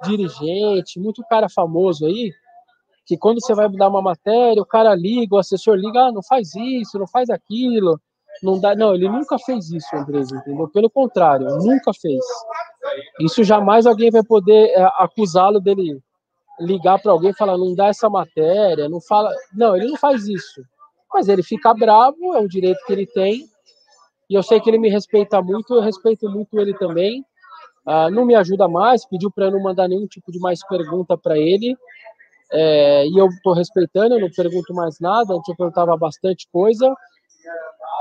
[0.03, 2.31] dirigente, muito cara famoso aí,
[3.05, 6.21] que quando você vai dar uma matéria, o cara liga, o assessor liga, ah, não
[6.21, 7.99] faz isso, não faz aquilo,
[8.43, 8.75] não dá.
[8.75, 10.67] Não, ele nunca fez isso, Andrés, entendeu?
[10.67, 12.23] Pelo contrário, nunca fez.
[13.21, 16.01] Isso jamais alguém vai poder é, acusá-lo dele
[16.59, 19.33] ligar para alguém e falar, não dá essa matéria, não fala.
[19.55, 20.61] Não, ele não faz isso.
[21.13, 23.45] Mas ele fica bravo, é um direito que ele tem.
[24.29, 27.23] E eu sei que ele me respeita muito, eu respeito muito ele também.
[27.87, 31.37] Ah, não me ajuda mais, pediu para não mandar nenhum tipo de mais pergunta para
[31.37, 31.77] ele.
[32.51, 36.93] É, e eu estou respeitando, eu não pergunto mais nada, antes eu perguntava bastante coisa,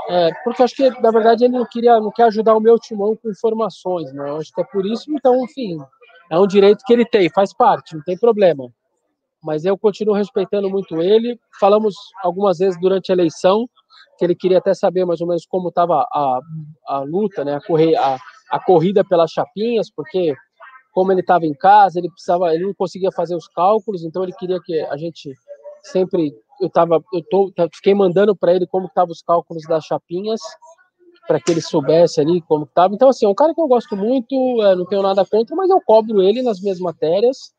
[0.09, 3.15] é, porque acho que, na verdade, ele não queria, não quer ajudar o meu timão
[3.15, 4.29] com informações, né?
[4.29, 5.77] Eu acho que é por isso, então, enfim,
[6.31, 8.69] é um direito que ele tem, faz parte, não tem problema.
[9.43, 11.39] Mas eu continuo respeitando muito ele.
[11.59, 13.69] Falamos algumas vezes durante a eleição
[14.17, 16.39] que ele queria até saber mais ou menos como estava a,
[16.87, 17.55] a luta, né?
[17.55, 18.17] A, correr, a,
[18.49, 20.35] a corrida pelas chapinhas, porque
[20.93, 24.33] como ele estava em casa, ele precisava, ele não conseguia fazer os cálculos, então ele
[24.33, 25.33] queria que a gente
[25.83, 30.41] sempre eu tava, eu tô, fiquei mandando para ele como estavam os cálculos das chapinhas,
[31.27, 32.95] para que ele soubesse ali como estava.
[32.95, 35.69] Então assim, é um cara que eu gosto muito, é, não tenho nada contra, mas
[35.69, 37.53] eu cobro ele nas minhas matérias,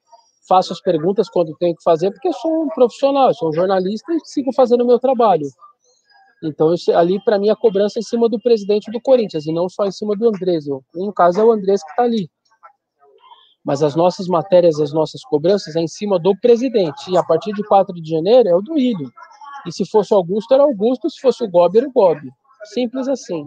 [0.48, 4.12] faço as perguntas quando tenho que fazer, porque eu sou um profissional, sou um jornalista
[4.12, 5.46] e sigo fazendo o meu trabalho.
[6.42, 9.68] Então, ali, para mim, a cobrança é em cima do presidente do Corinthians, e não
[9.68, 10.66] só em cima do Andrés.
[10.94, 12.30] No caso, é o Andrés que está ali.
[13.64, 17.10] Mas as nossas matérias, as nossas cobranças é em cima do presidente.
[17.10, 19.10] E a partir de 4 de janeiro é o do Ilho.
[19.66, 21.10] E se fosse o Augusto, era Augusto.
[21.10, 22.30] Se fosse o Gobi, era o Gobi.
[22.72, 23.46] Simples assim.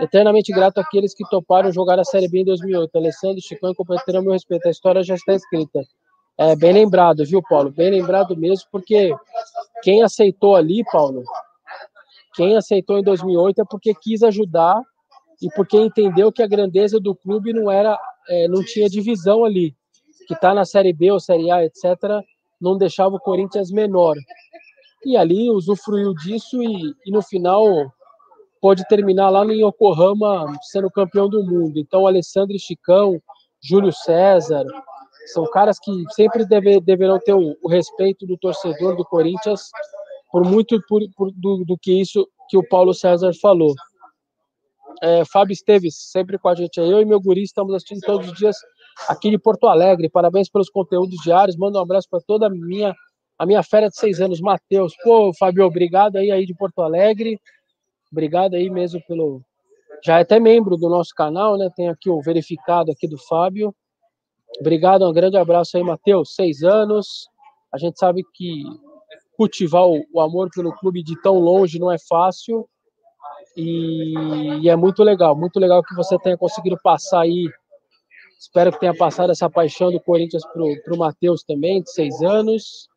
[0.00, 2.96] Eternamente grato àqueles que toparam jogar a Série B em 2008.
[2.96, 4.68] Alessandro, Chicão e companhia meu respeito.
[4.68, 5.80] A história já está escrita.
[6.36, 7.70] É bem lembrado, viu, Paulo?
[7.70, 9.14] Bem lembrado mesmo, porque
[9.82, 11.22] quem aceitou ali, Paulo,
[12.34, 14.80] quem aceitou em 2008 é porque quis ajudar
[15.42, 19.74] e porque entendeu que a grandeza do clube não era, é, não tinha divisão ali,
[20.26, 21.84] que está na Série B ou Série A, etc.,
[22.60, 24.16] não deixava o Corinthians menor.
[25.04, 27.64] E ali usufruiu disso e, e no final
[28.60, 31.78] pode terminar lá em Yokohama sendo campeão do mundo.
[31.78, 33.20] Então, Alessandro Chicão,
[33.62, 34.64] Júlio César,
[35.26, 39.68] são caras que sempre deve, deverão ter o, o, respeito do torcedor do Corinthians
[40.34, 43.72] por muito por, por do, do, que isso que o Paulo César falou.
[45.00, 46.90] É, Fábio Esteves, sempre com a gente aí.
[46.90, 48.56] Eu e meu guri estamos assistindo todos os dias
[49.08, 50.10] aqui de Porto Alegre.
[50.10, 51.56] Parabéns pelos conteúdos diários.
[51.56, 52.92] Manda um abraço para toda a minha,
[53.38, 54.92] a minha fera de seis anos, Matheus.
[55.04, 57.38] Pô, Fábio, obrigado aí, aí de Porto Alegre.
[58.10, 59.40] Obrigado aí mesmo pelo.
[60.04, 61.70] Já é até membro do nosso canal, né?
[61.76, 63.72] Tem aqui o verificado aqui do Fábio.
[64.58, 66.34] Obrigado, um grande abraço aí, Matheus.
[66.34, 67.28] Seis anos.
[67.72, 68.64] A gente sabe que
[69.36, 72.68] cultivar o, o, amor pelo clube de tão longe não é fácil
[73.56, 74.14] e,
[74.62, 77.48] e, é muito legal, muito legal que você tenha conseguido passar aí.
[78.38, 82.88] Espero que tenha passado essa paixão do Corinthians para o Matheus também, de seis anos.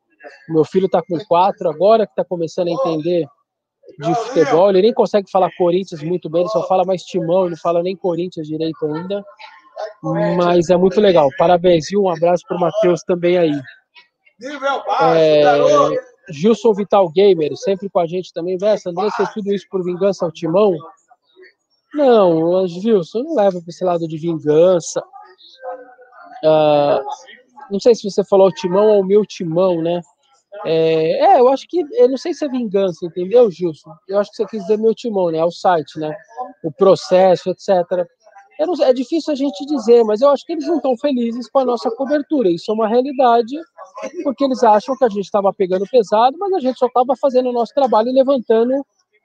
[0.50, 3.28] Meu filho está com quatro agora, que está começando a entender
[4.00, 4.70] de futebol.
[4.70, 7.82] Ele nem consegue falar Corinthians muito bem, ele só fala mais timão, ele não fala
[7.82, 9.24] nem Corinthians direito ainda.
[10.02, 11.30] Mas é muito legal.
[11.38, 12.04] Parabéns, viu?
[12.04, 13.62] Um abraço para o Matheus também aí.
[15.16, 15.44] É,
[16.30, 18.58] Gilson Vital Gamer, sempre com a gente também.
[18.58, 20.76] Vessa, André fez tudo isso por vingança ao timão?
[21.94, 25.02] Não, Gilson, não leva para esse lado de vingança.
[26.44, 27.04] Uh,
[27.72, 30.02] não sei se você falou timão ou meu timão, né?
[30.66, 33.92] É, é, eu acho que, eu não sei se é vingança, entendeu, Gilson?
[34.08, 35.38] Eu acho que você quis dizer meu timão, né?
[35.40, 36.16] É o site, né?
[36.64, 38.08] O processo, etc.
[38.60, 41.60] Não, é difícil a gente dizer, mas eu acho que eles não estão felizes com
[41.60, 42.50] a nossa cobertura.
[42.50, 43.56] Isso é uma realidade,
[44.24, 47.50] porque eles acham que a gente estava pegando pesado, mas a gente só estava fazendo
[47.50, 48.74] o nosso trabalho e levantando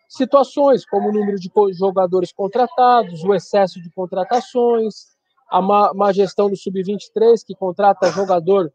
[0.08, 5.12] situações, como o número de jogadores contratados, o excesso de contratações,
[5.50, 8.70] a má, má gestão do Sub-23, que contrata jogador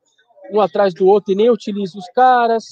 [0.52, 2.64] um atrás do outro e nem utiliza os caras.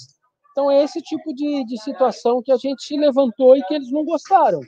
[0.51, 4.05] Então é esse tipo de, de situação que a gente levantou e que eles não
[4.05, 4.61] gostaram.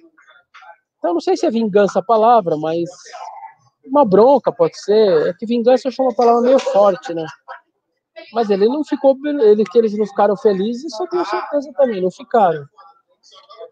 [0.98, 2.90] Então, não sei se é vingança a palavra, mas
[3.86, 5.28] uma bronca pode ser.
[5.28, 7.26] É que vingança eu acho uma palavra meio forte, né?
[8.34, 12.02] Mas ele não ficou, ele que eles não ficaram felizes, isso eu tenho certeza também,
[12.02, 12.66] não ficaram.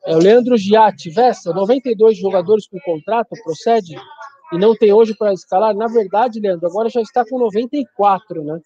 [0.06, 3.96] É, o Leandro Giatti, Vessa, 92 jogadores com contrato, procede?
[4.54, 5.76] E não tem hoje para escalar?
[5.76, 8.60] Na verdade, Leandro, agora já está com 94, né?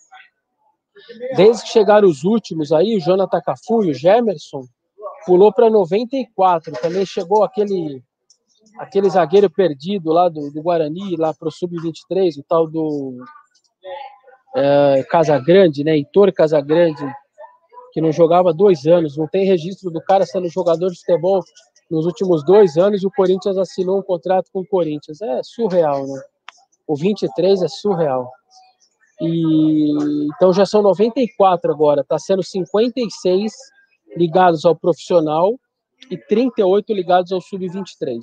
[1.38, 4.64] Desde que chegaram os últimos aí, o Jonathan Cafu e o Gemerson,
[5.26, 6.74] pulou para 94.
[6.82, 8.04] Também chegou aquele
[8.80, 13.18] aquele zagueiro perdido lá do, do Guarani, lá para o Sub-23, o tal do
[14.56, 15.98] é, Casagrande, né?
[15.98, 17.06] Heitor Casagrande,
[17.92, 21.44] que não jogava dois anos, não tem registro do cara sendo jogador de futebol
[21.92, 25.22] nos últimos dois anos e o Corinthians assinou um contrato com o Corinthians.
[25.22, 26.22] É surreal, né?
[26.88, 28.32] O 23 é surreal.
[29.22, 29.92] E
[30.34, 33.52] então já são 94 agora, tá sendo 56
[34.16, 35.60] ligados ao profissional
[36.10, 38.22] e 38 ligados ao sub-23.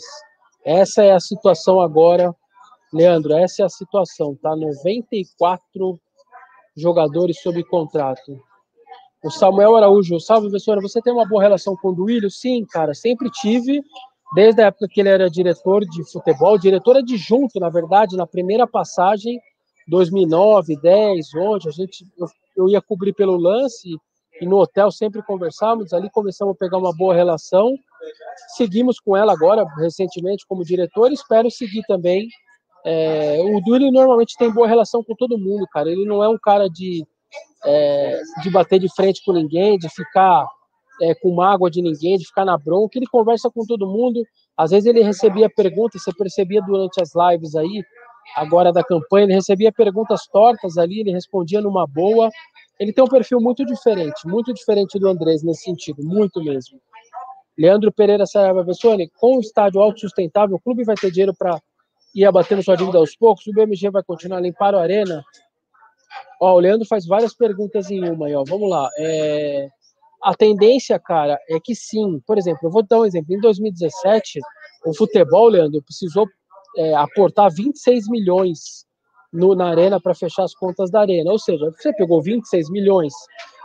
[0.67, 2.35] Essa é a situação agora,
[2.93, 4.57] Leandro, essa é a situação, tá?
[4.57, 6.01] 94
[6.77, 8.37] jogadores sob contrato.
[9.25, 12.29] O Samuel Araújo, salve, professora, você tem uma boa relação com o Duílio?
[12.29, 13.81] Sim, cara, sempre tive,
[14.35, 18.67] desde a época que ele era diretor de futebol, diretor adjunto, na verdade, na primeira
[18.67, 19.39] passagem,
[19.87, 22.27] 2009, 10, onde a gente eu,
[22.57, 23.89] eu ia cobrir pelo lance
[24.41, 27.73] e no hotel sempre conversávamos, ali começamos a pegar uma boa relação.
[28.57, 32.29] Seguimos com ela agora, recentemente, como diretor, espero seguir também.
[32.85, 35.91] É, o Duílio normalmente tem boa relação com todo mundo, cara.
[35.91, 37.05] Ele não é um cara de,
[37.65, 40.47] é, de bater de frente com ninguém, de ficar
[41.03, 42.97] é, com mágoa de ninguém, de ficar na bronca.
[42.97, 44.23] Ele conversa com todo mundo.
[44.57, 47.83] Às vezes ele recebia perguntas, você percebia durante as lives aí,
[48.37, 52.31] agora da campanha, ele recebia perguntas tortas ali, ele respondia numa boa.
[52.79, 56.79] Ele tem um perfil muito diferente, muito diferente do Andrés nesse sentido, muito mesmo.
[57.59, 61.61] Leandro Pereira Saraiva Bessoni, com o estádio autossustentável, o clube vai ter dinheiro para
[62.15, 65.25] ir abatendo sua dívida aos poucos, o BMG vai continuar a limpar a arena.
[66.41, 68.45] Ó, o Leandro faz várias perguntas em uma aí, ó.
[68.47, 68.89] Vamos lá.
[68.99, 69.69] É...
[70.23, 72.21] A tendência, cara, é que sim.
[72.27, 73.35] Por exemplo, eu vou dar um exemplo.
[73.35, 74.41] Em 2017,
[74.85, 76.27] o futebol, Leandro, precisou
[76.77, 78.87] é, aportar 26 milhões
[79.33, 81.31] no, na arena para fechar as contas da arena.
[81.31, 83.13] Ou seja, você pegou 26 milhões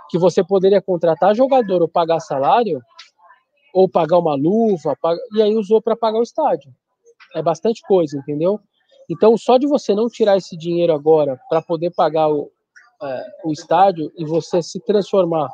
[0.09, 2.81] que você poderia contratar jogador ou pagar salário,
[3.73, 4.97] ou pagar uma luva,
[5.35, 6.73] e aí usou para pagar o estádio.
[7.35, 8.59] É bastante coisa, entendeu?
[9.09, 12.49] Então, só de você não tirar esse dinheiro agora para poder pagar o,
[13.01, 15.49] é, o estádio e você se transformar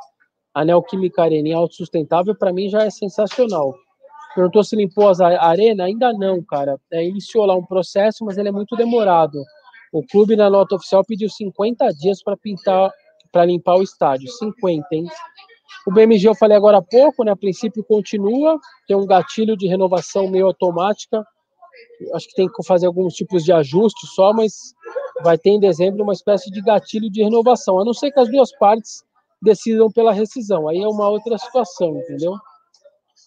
[0.53, 3.75] a Neoquímica Arena em autossustentável, para mim já é sensacional.
[4.37, 5.85] Perguntou se limpou a arena?
[5.85, 6.79] Ainda não, cara.
[6.91, 9.41] É, iniciou lá um processo, mas ele é muito demorado.
[9.91, 12.91] O clube, na nota oficial, pediu 50 dias para pintar,
[13.31, 14.29] para limpar o estádio.
[14.29, 15.07] 50, hein?
[15.85, 17.31] O BMG eu falei agora há pouco, né?
[17.31, 21.25] A princípio continua, tem um gatilho de renovação meio automática.
[22.13, 24.73] Acho que tem que fazer alguns tipos de ajustes só, mas
[25.23, 28.29] vai ter em dezembro uma espécie de gatilho de renovação, a não ser que as
[28.29, 29.03] duas partes
[29.41, 30.67] decidam pela rescisão.
[30.67, 32.33] Aí é uma outra situação, entendeu?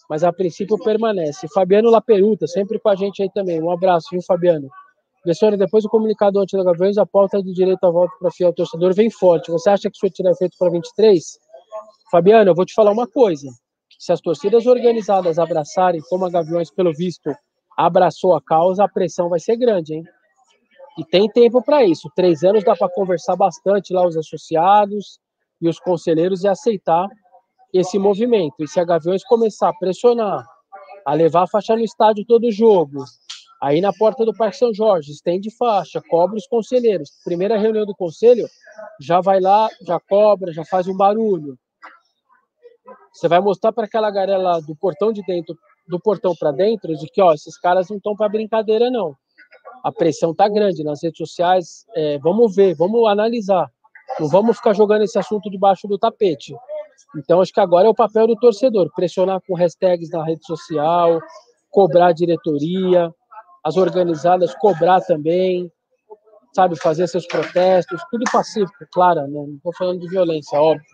[0.08, 1.46] Mas a princípio permanece.
[1.54, 3.62] Fabiano Laperuta, sempre com a gente aí também.
[3.62, 4.68] Um abraço, viu, Fabiano?
[5.22, 8.52] Professora, depois do comunicado ontem da Gaviões, a pauta de direito à volta para fiel
[8.52, 9.50] torcedor vem forte.
[9.50, 11.38] Você acha que isso vai tirar efeito para 23?
[12.10, 13.48] Fabiano, eu vou te falar uma coisa.
[13.98, 17.34] Se as torcidas organizadas abraçarem, como a Gaviões, pelo visto,
[17.76, 20.04] abraçou a causa, a pressão vai ser grande, hein?
[20.98, 22.10] E tem tempo para isso.
[22.16, 25.18] Três anos dá para conversar bastante lá os associados
[25.60, 27.06] e os conselheiros e aceitar
[27.72, 28.56] esse movimento.
[28.60, 30.44] E se a Gaviões começar a pressionar,
[31.06, 33.04] a levar a faixa no estádio todo jogo,
[33.62, 37.10] Aí na porta do Parque São Jorge, estende faixa, cobra os conselheiros.
[37.22, 38.46] Primeira reunião do conselho,
[38.98, 41.58] já vai lá, já cobra, já faz um barulho.
[43.12, 45.56] Você vai mostrar para aquela galera do portão de dentro,
[45.88, 49.14] do portão para dentro, de que ó, esses caras não estão para brincadeira não.
[49.82, 51.86] A pressão tá grande nas redes sociais.
[51.94, 53.68] É, vamos ver, vamos analisar.
[54.18, 56.54] Não vamos ficar jogando esse assunto debaixo do tapete.
[57.16, 61.20] Então acho que agora é o papel do torcedor, pressionar com hashtags na rede social,
[61.70, 63.12] cobrar a diretoria,
[63.64, 65.70] as organizadas cobrar também,
[66.52, 69.28] sabe, fazer seus protestos, tudo pacífico, claro, né?
[69.28, 70.84] não estou falando de violência, óbvio.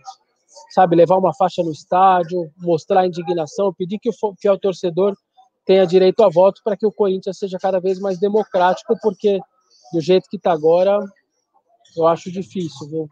[0.70, 5.16] Sabe, levar uma faixa no estádio, mostrar a indignação, pedir que o fiel torcedor
[5.64, 9.40] tenha direito a voto para que o Corinthians seja cada vez mais democrático, porque
[9.92, 10.98] do jeito que está agora,
[11.96, 13.08] eu acho difícil, viu?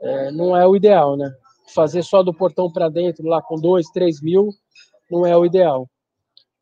[0.00, 1.30] É, não é o ideal, né?
[1.74, 4.50] Fazer só do portão para dentro, lá com dois, três mil,
[5.10, 5.88] não é o ideal.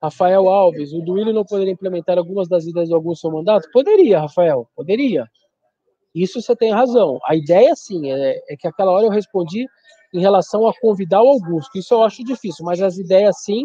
[0.03, 3.69] Rafael Alves, o Duílio não poderia implementar algumas das ideias de algum seu mandato?
[3.73, 5.27] Poderia, Rafael, poderia.
[6.17, 7.19] Isso você tem razão.
[7.25, 9.67] A ideia, sim, é, é que aquela hora eu respondi
[10.15, 11.77] em relação a convidar o Augusto.
[11.77, 13.65] Isso eu acho difícil, mas as ideias, sim.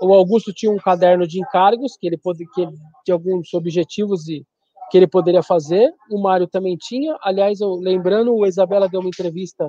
[0.00, 2.66] O Augusto tinha um caderno de encargos que ele pode, que
[3.04, 4.46] de alguns objetivos e
[4.90, 5.92] que ele poderia fazer.
[6.08, 7.16] O Mário também tinha.
[7.20, 9.68] Aliás, eu, lembrando, o Isabela deu uma entrevista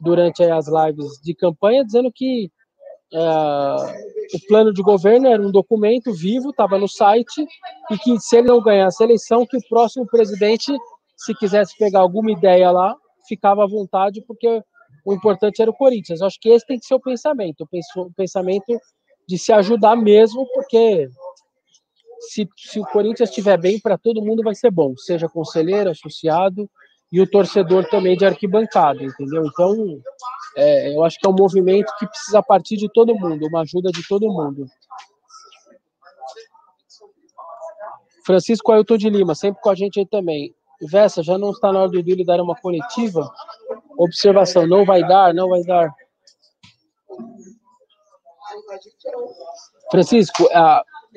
[0.00, 2.52] durante as lives de campanha dizendo que
[3.12, 3.18] é,
[4.34, 7.44] o plano de governo era um documento vivo, estava no site,
[7.90, 10.72] e que se ele não ganhasse a eleição, que o próximo presidente,
[11.18, 12.96] se quisesse pegar alguma ideia lá,
[13.28, 14.62] ficava à vontade, porque
[15.04, 16.22] o importante era o Corinthians.
[16.22, 18.80] Acho que esse tem que ser o pensamento, o pensamento
[19.28, 21.08] de se ajudar mesmo, porque
[22.20, 26.70] se, se o Corinthians estiver bem, para todo mundo vai ser bom, seja conselheiro, associado
[27.10, 29.44] e o torcedor também de arquibancada, entendeu?
[29.44, 30.00] Então,
[30.56, 33.90] é, eu acho que é um movimento que precisa partir de todo mundo, uma ajuda
[33.90, 34.66] de todo mundo.
[38.24, 40.54] Francisco Ailton de Lima, sempre com a gente aí também.
[40.80, 43.28] Vessa, já não está na hora do Billy dar uma coletiva?
[43.96, 45.92] Observação, não vai dar, não vai dar.
[49.90, 50.48] Francisco,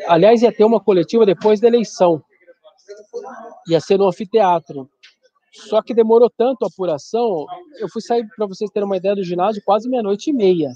[0.07, 2.23] aliás, ia ter uma coletiva depois da eleição.
[3.67, 4.89] Ia ser no anfiteatro.
[5.53, 7.45] Só que demorou tanto a apuração,
[7.77, 10.71] eu fui sair, para vocês terem uma ideia, do ginásio quase meia-noite e meia.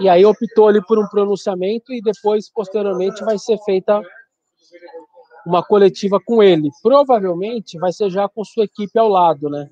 [0.00, 4.00] E aí optou ali por um pronunciamento e depois, posteriormente, vai ser feita
[5.46, 6.70] uma coletiva com ele.
[6.82, 9.70] Provavelmente vai ser já com sua equipe ao lado, né?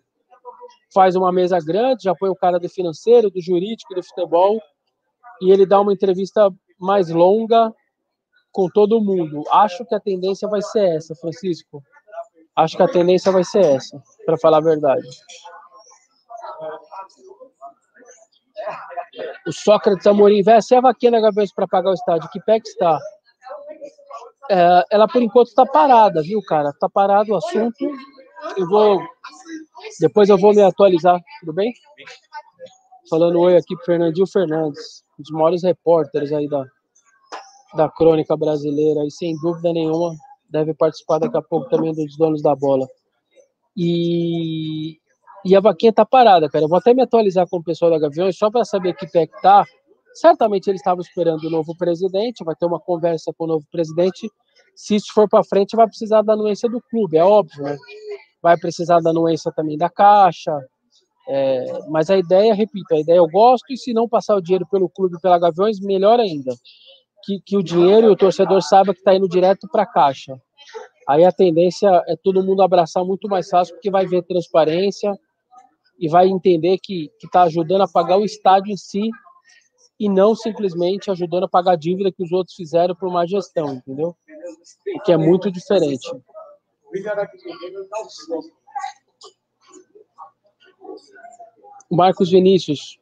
[0.93, 4.63] Faz uma mesa grande, já põe o cara do financeiro, do jurídico, do futebol,
[5.43, 6.49] e ele dá uma entrevista
[6.79, 7.75] mais longa
[8.53, 9.43] com todo mundo.
[9.51, 11.83] Acho que a tendência vai ser essa, Francisco.
[12.55, 15.09] Acho que a tendência vai ser essa, para falar a verdade.
[19.45, 22.31] O Sócrates Amorim, vai a vaquinha da Gaviões para pagar o estádio.
[22.31, 22.97] Que pé que está?
[24.51, 26.71] É, ela, por enquanto, está parada, viu, cara?
[26.71, 27.91] Está parado o assunto.
[28.57, 29.01] Eu vou...
[30.01, 31.73] Depois eu vou me atualizar, tudo bem?
[33.09, 36.65] Falando oi aqui pro Fernandinho Fernandes, um dos maiores repórteres aí da,
[37.75, 40.15] da crônica brasileira, e sem dúvida nenhuma
[40.49, 42.87] deve participar daqui a pouco também dos donos da bola.
[43.77, 44.99] E,
[45.45, 46.65] e a vaquinha tá parada, cara.
[46.65, 49.27] Eu vou até me atualizar com o pessoal da Gaviões só para saber que pé
[49.27, 49.65] que tá.
[50.15, 54.31] Certamente eles estavam esperando o novo presidente, vai ter uma conversa com o novo presidente.
[54.75, 57.77] Se isso for para frente, vai precisar da anuência do clube, é óbvio, né?
[58.43, 60.53] Vai precisar da anuência também da Caixa.
[61.27, 64.67] É, mas a ideia, repito, a ideia eu gosto, e se não passar o dinheiro
[64.71, 66.55] pelo clube, pela Gaviões, melhor ainda
[67.25, 70.39] que, que o dinheiro e o torcedor saiba que está indo direto para a caixa.
[71.09, 75.13] Aí a tendência é todo mundo abraçar muito mais fácil, porque vai ver transparência
[75.99, 79.11] e vai entender que está ajudando a pagar o estádio em si
[79.99, 83.75] e não simplesmente ajudando a pagar a dívida que os outros fizeram por má gestão,
[83.75, 84.17] entendeu?
[84.97, 86.09] O que é muito diferente.
[91.91, 92.99] Marcos Vinícius,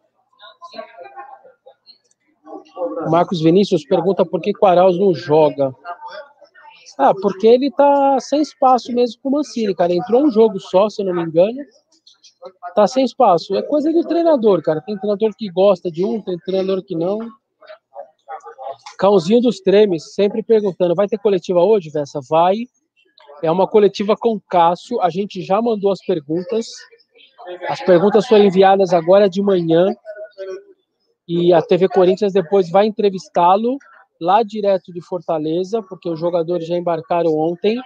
[3.10, 5.74] Marcos Vinícius pergunta por que o Arauz não joga.
[6.98, 9.92] Ah, porque ele tá sem espaço mesmo com o Mancini, cara.
[9.92, 11.58] Entrou um jogo só, se eu não me engano.
[12.74, 13.54] Tá sem espaço.
[13.56, 14.80] É coisa do treinador, cara.
[14.80, 17.18] Tem treinador que gosta de um, tem treinador que não.
[18.98, 22.20] Cãozinho dos Tremes, sempre perguntando: vai ter coletiva hoje, Vessa?
[22.28, 22.56] Vai.
[23.42, 25.00] É uma coletiva com Cássio.
[25.00, 26.66] A gente já mandou as perguntas.
[27.68, 29.88] As perguntas foram enviadas agora de manhã
[31.26, 33.76] e a TV Corinthians depois vai entrevistá-lo
[34.20, 37.80] lá direto de Fortaleza, porque os jogadores já embarcaram ontem,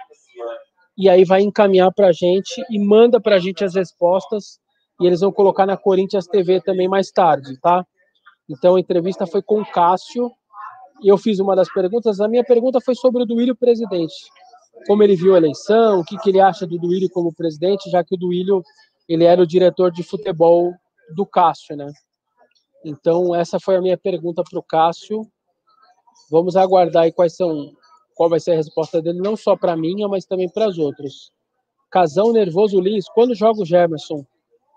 [0.97, 4.59] e aí vai encaminhar para a gente e manda para a gente as respostas,
[4.99, 7.85] e eles vão colocar na Corinthians TV também mais tarde, tá?
[8.49, 10.31] Então a entrevista foi com o Cássio,
[11.03, 14.15] e eu fiz uma das perguntas, a minha pergunta foi sobre o Duílio presidente,
[14.87, 18.03] como ele viu a eleição, o que, que ele acha do Duílio como presidente, já
[18.03, 18.63] que o Duílio
[19.07, 20.73] ele era o diretor de futebol
[21.15, 21.91] do Cássio, né?
[22.83, 25.27] Então, essa foi a minha pergunta para o Cássio.
[26.29, 27.71] Vamos aguardar aí quais são,
[28.17, 31.31] qual vai ser a resposta dele, não só para mim, mas também para os outros.
[31.89, 34.25] Casão nervoso, Lins, quando joga o Jefferson?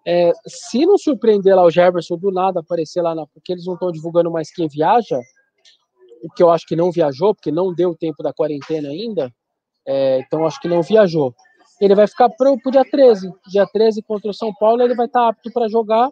[0.07, 3.75] É, se não surpreender lá o Jefferson do nada aparecer lá, na, porque eles não
[3.75, 5.19] estão divulgando mais quem viaja,
[6.23, 9.33] o que eu acho que não viajou, porque não deu tempo da quarentena ainda,
[9.87, 11.35] é, então acho que não viajou.
[11.81, 13.33] Ele vai ficar para o dia 13.
[13.49, 16.11] Dia 13 contra o São Paulo, ele vai estar tá apto para jogar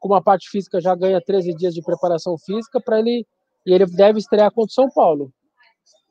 [0.00, 3.26] com uma parte física já ganha 13 dias de preparação física para ele
[3.66, 5.32] e ele deve estrear contra o São Paulo.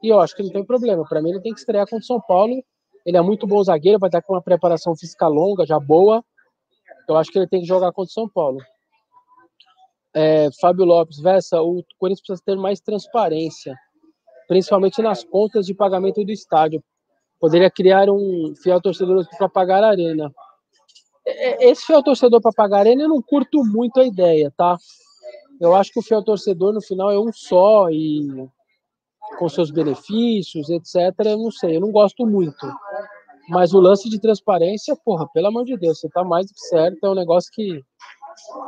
[0.04, 1.06] E eu acho que não tem problema.
[1.08, 2.62] Para mim, ele tem que estrear contra o São Paulo.
[3.06, 6.24] Ele é muito bom zagueiro, vai estar com uma preparação física longa, já boa.
[7.08, 8.60] Eu acho que ele tem que jogar contra o São Paulo.
[10.14, 13.76] É, Fábio Lopes, Vessa, o Corinthians precisa ter mais transparência,
[14.48, 16.84] principalmente nas contas de pagamento do estádio.
[17.40, 20.32] Poderia criar um fiel torcedor para pagar a arena.
[21.26, 24.78] É, esse fiel torcedor para pagar arena, eu não curto muito a ideia, tá?
[25.60, 28.48] Eu acho que o fiel torcedor no final é um só e
[29.38, 31.14] com seus benefícios, etc.
[31.26, 32.68] Eu não sei, eu não gosto muito.
[33.50, 36.62] Mas o lance de transparência, porra, pelo amor de Deus, você tá mais do que
[36.62, 37.82] certo, é um negócio que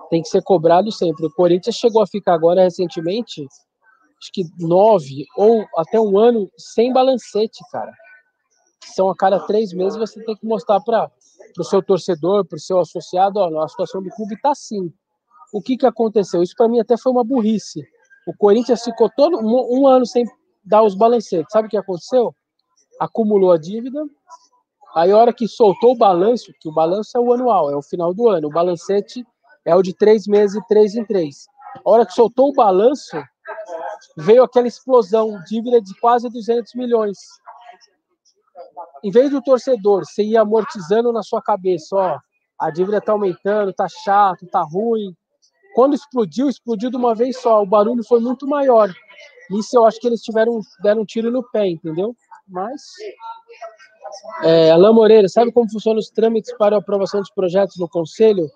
[0.09, 1.25] tem que ser cobrado sempre.
[1.25, 3.45] O Corinthians chegou a ficar agora recentemente,
[4.21, 7.91] acho que nove ou até um ano sem balancete, cara.
[8.83, 11.09] São a cada três meses você tem que mostrar para
[11.57, 14.93] o seu torcedor, para o seu associado, ó, a situação do clube está assim.
[15.53, 16.43] O que, que aconteceu?
[16.43, 17.81] Isso para mim até foi uma burrice.
[18.27, 20.25] O Corinthians ficou todo um, um ano sem
[20.65, 21.51] dar os balancetes.
[21.51, 22.33] Sabe o que aconteceu?
[22.99, 24.03] Acumulou a dívida.
[24.95, 27.81] Aí, a hora que soltou o balanço, que o balanço é o anual, é o
[27.81, 29.25] final do ano, o balancete
[29.65, 31.47] é o de três meses, três em três.
[31.85, 33.17] A hora que soltou o balanço,
[34.15, 37.17] veio aquela explosão, dívida de quase 200 milhões
[39.03, 42.17] em vez do torcedor você ir amortizando na sua cabeça, ó,
[42.59, 45.15] a dívida tá aumentando, tá chato, tá ruim.
[45.75, 47.61] Quando explodiu, explodiu de uma vez só.
[47.61, 48.89] O barulho foi muito maior.
[49.51, 52.15] Isso eu acho que eles tiveram deram um tiro no pé, entendeu?
[52.47, 52.81] Mas
[54.43, 58.49] é, Alain Moreira, sabe como funcionam os trâmites para a aprovação dos projetos no conselho?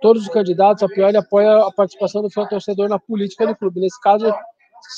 [0.00, 3.80] Todos os candidatos, a priori, apoiam a participação do seu torcedor na política do clube.
[3.80, 4.32] Nesse caso,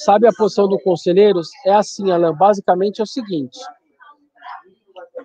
[0.05, 1.51] sabe a posição do conselheiros?
[1.67, 3.59] É assim, Alain, basicamente é o seguinte: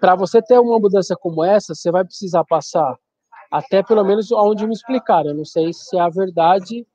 [0.02, 2.98] para você ter uma mudança como essa, você vai precisar passar
[3.52, 5.32] até pelo menos onde me explicaram.
[5.32, 6.86] Eu não sei se é a verdade,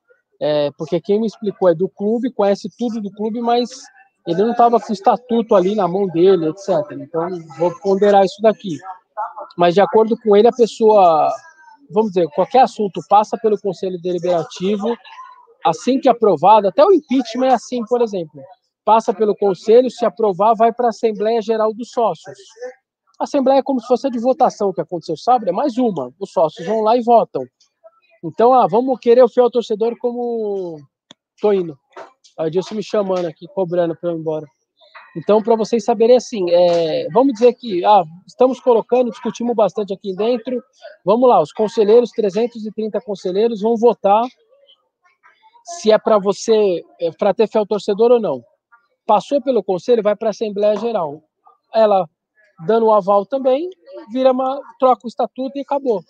[0.41, 3.69] é, porque quem me explicou é do clube, conhece tudo do clube, mas
[4.27, 6.69] ele não estava com o estatuto ali na mão dele, etc.
[6.91, 7.27] Então,
[7.57, 8.77] vou ponderar isso daqui.
[9.57, 11.31] Mas, de acordo com ele, a pessoa,
[11.91, 14.95] vamos dizer, qualquer assunto passa pelo Conselho Deliberativo,
[15.63, 18.41] assim que aprovado, até o impeachment é assim, por exemplo.
[18.83, 22.37] Passa pelo Conselho, se aprovar, vai para a Assembleia Geral dos Sócios.
[23.19, 26.11] A Assembleia é como se fosse a de votação que aconteceu sábado, é mais uma.
[26.19, 27.43] Os sócios vão lá e votam.
[28.25, 30.79] Então, ah, vamos querer o fiel torcedor como
[31.39, 31.77] tô indo.
[32.35, 34.47] A Dilson me chamando aqui, cobrando para eu ir embora.
[35.15, 40.15] Então, para vocês saberem assim, é, vamos dizer que ah, estamos colocando, discutimos bastante aqui
[40.15, 40.59] dentro.
[41.05, 44.23] Vamos lá, os conselheiros, 330 conselheiros, vão votar
[45.63, 48.43] se é para você, é, para ter fiel torcedor ou não.
[49.05, 51.21] Passou pelo conselho, vai para a Assembleia Geral.
[51.71, 52.09] Ela
[52.65, 53.69] dando o aval também,
[54.11, 56.01] vira uma, troca o estatuto e acabou.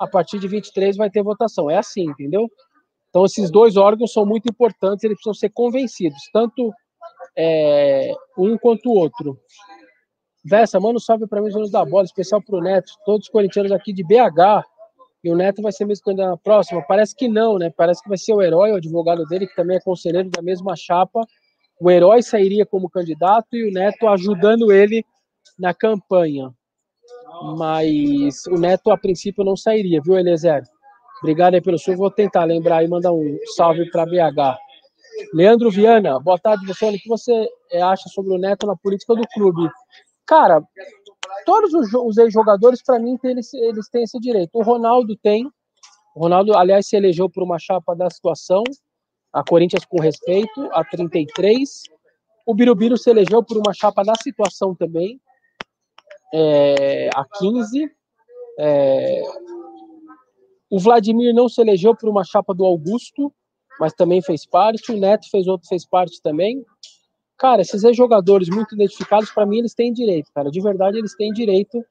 [0.00, 1.70] A partir de 23 vai ter votação.
[1.70, 2.48] É assim, entendeu?
[3.10, 6.72] Então, esses dois órgãos são muito importantes, eles precisam ser convencidos, tanto
[7.36, 9.38] é, um quanto o outro.
[10.44, 13.32] Vessa, mano, salve para mim os donos da bola, especial para o Neto, todos os
[13.32, 14.64] corintianos aqui de BH.
[15.22, 16.82] E o Neto vai ser mesmo candidato na próxima?
[16.86, 17.70] Parece que não, né?
[17.76, 20.74] Parece que vai ser o herói, o advogado dele, que também é conselheiro da mesma
[20.74, 21.26] chapa.
[21.78, 25.04] O herói sairia como candidato e o Neto ajudando ele
[25.58, 26.54] na campanha.
[27.56, 30.62] Mas o Neto, a princípio, não sairia, viu, Eliezer?
[31.20, 31.96] Obrigado aí pelo seu.
[31.96, 34.58] Vou tentar lembrar e mandar um salve para BH.
[35.34, 36.88] Leandro Viana, boa tarde, você.
[36.88, 39.70] O que você eh, acha sobre o Neto na política do clube?
[40.26, 40.62] Cara,
[41.44, 44.50] todos os, ex-jogadores, para mim, eles, eles têm esse direito.
[44.54, 45.46] O Ronaldo tem.
[46.14, 48.62] O Ronaldo, aliás, se elegeu por uma chapa da situação.
[49.32, 51.82] A Corinthians com respeito, a 33.
[52.46, 55.20] O Birubiru se elegeu por uma chapa da situação também
[56.32, 57.90] é, a 15.
[58.58, 59.22] É,
[60.70, 63.32] o Vladimir não se elegeu por uma chapa do Augusto,
[63.78, 64.92] mas também fez parte.
[64.92, 66.64] O Neto fez outro, fez parte também.
[67.36, 70.50] Cara, esses jogadores muito identificados, para mim, eles têm direito, cara.
[70.50, 71.82] De verdade, eles têm direito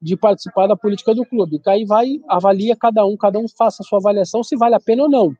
[0.00, 1.58] de participar da política do clube.
[1.58, 4.80] Que aí vai, avalia cada um, cada um faça a sua avaliação se vale a
[4.80, 5.34] pena ou não.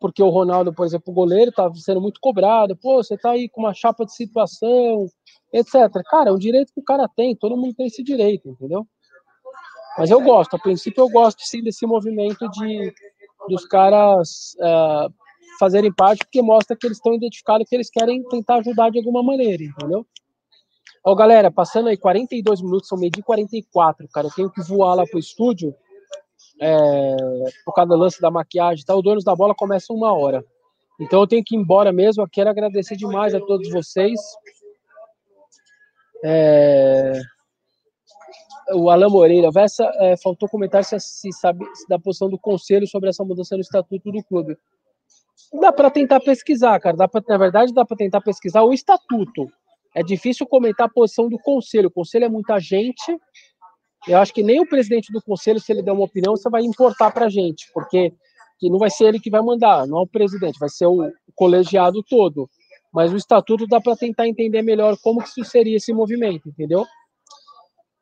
[0.00, 2.76] Porque o Ronaldo, por exemplo, o goleiro, tá sendo muito cobrado.
[2.76, 5.06] Pô, você tá aí com uma chapa de situação,
[5.52, 5.90] etc.
[6.08, 8.86] Cara, é um direito que o cara tem, todo mundo tem esse direito, entendeu?
[9.98, 12.92] Mas eu gosto, a princípio eu gosto sim desse movimento de
[13.48, 15.12] dos caras uh,
[15.58, 19.22] fazerem parte, porque mostra que eles estão identificados, que eles querem tentar ajudar de alguma
[19.22, 20.06] maneira, entendeu?
[21.04, 24.94] Ó, galera, passando aí 42 minutos, são meio de 44, cara, eu tenho que voar
[24.94, 25.74] lá pro estúdio,
[26.60, 27.16] é,
[27.64, 28.94] por causa do lance da maquiagem, tá?
[28.94, 30.44] O Donos da Bola começa uma hora.
[31.00, 34.20] Então eu tenho que ir embora mesmo, eu quero agradecer demais a todos vocês,
[36.24, 37.20] é...
[38.72, 39.48] O Alain Moreira,
[39.98, 43.62] é, faltou comentar se, se sabe se da posição do conselho sobre essa mudança no
[43.62, 44.56] estatuto do clube.
[45.60, 46.96] Dá para tentar pesquisar, cara.
[46.96, 49.48] Dá pra, na verdade, dá para tentar pesquisar o estatuto.
[49.92, 51.88] É difícil comentar a posição do conselho.
[51.88, 53.18] O conselho é muita gente.
[54.06, 56.62] Eu acho que nem o presidente do conselho, se ele der uma opinião, você vai
[56.62, 58.12] importar para gente, porque
[58.58, 61.10] que não vai ser ele que vai mandar, não é o presidente, vai ser o
[61.34, 62.48] colegiado todo
[62.92, 66.84] mas o estatuto dá para tentar entender melhor como que seria esse movimento, entendeu?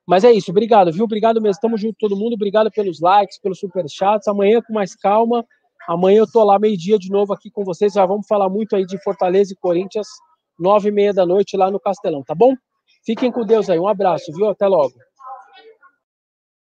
[0.06, 1.04] Mas é isso, obrigado, viu?
[1.04, 1.60] Obrigado mesmo.
[1.60, 2.32] Tamo junto todo mundo.
[2.32, 4.26] Obrigado pelos likes, pelos superchats.
[4.26, 5.44] Amanhã com mais calma.
[5.86, 7.92] Amanhã eu tô lá meio-dia de novo aqui com vocês.
[7.92, 10.06] Já vamos falar muito aí de Fortaleza e Corinthians,
[10.58, 12.54] nove e meia da noite lá no Castelão, tá bom?
[13.04, 13.78] Fiquem com Deus aí.
[13.78, 14.48] Um abraço, viu?
[14.48, 14.94] Até logo.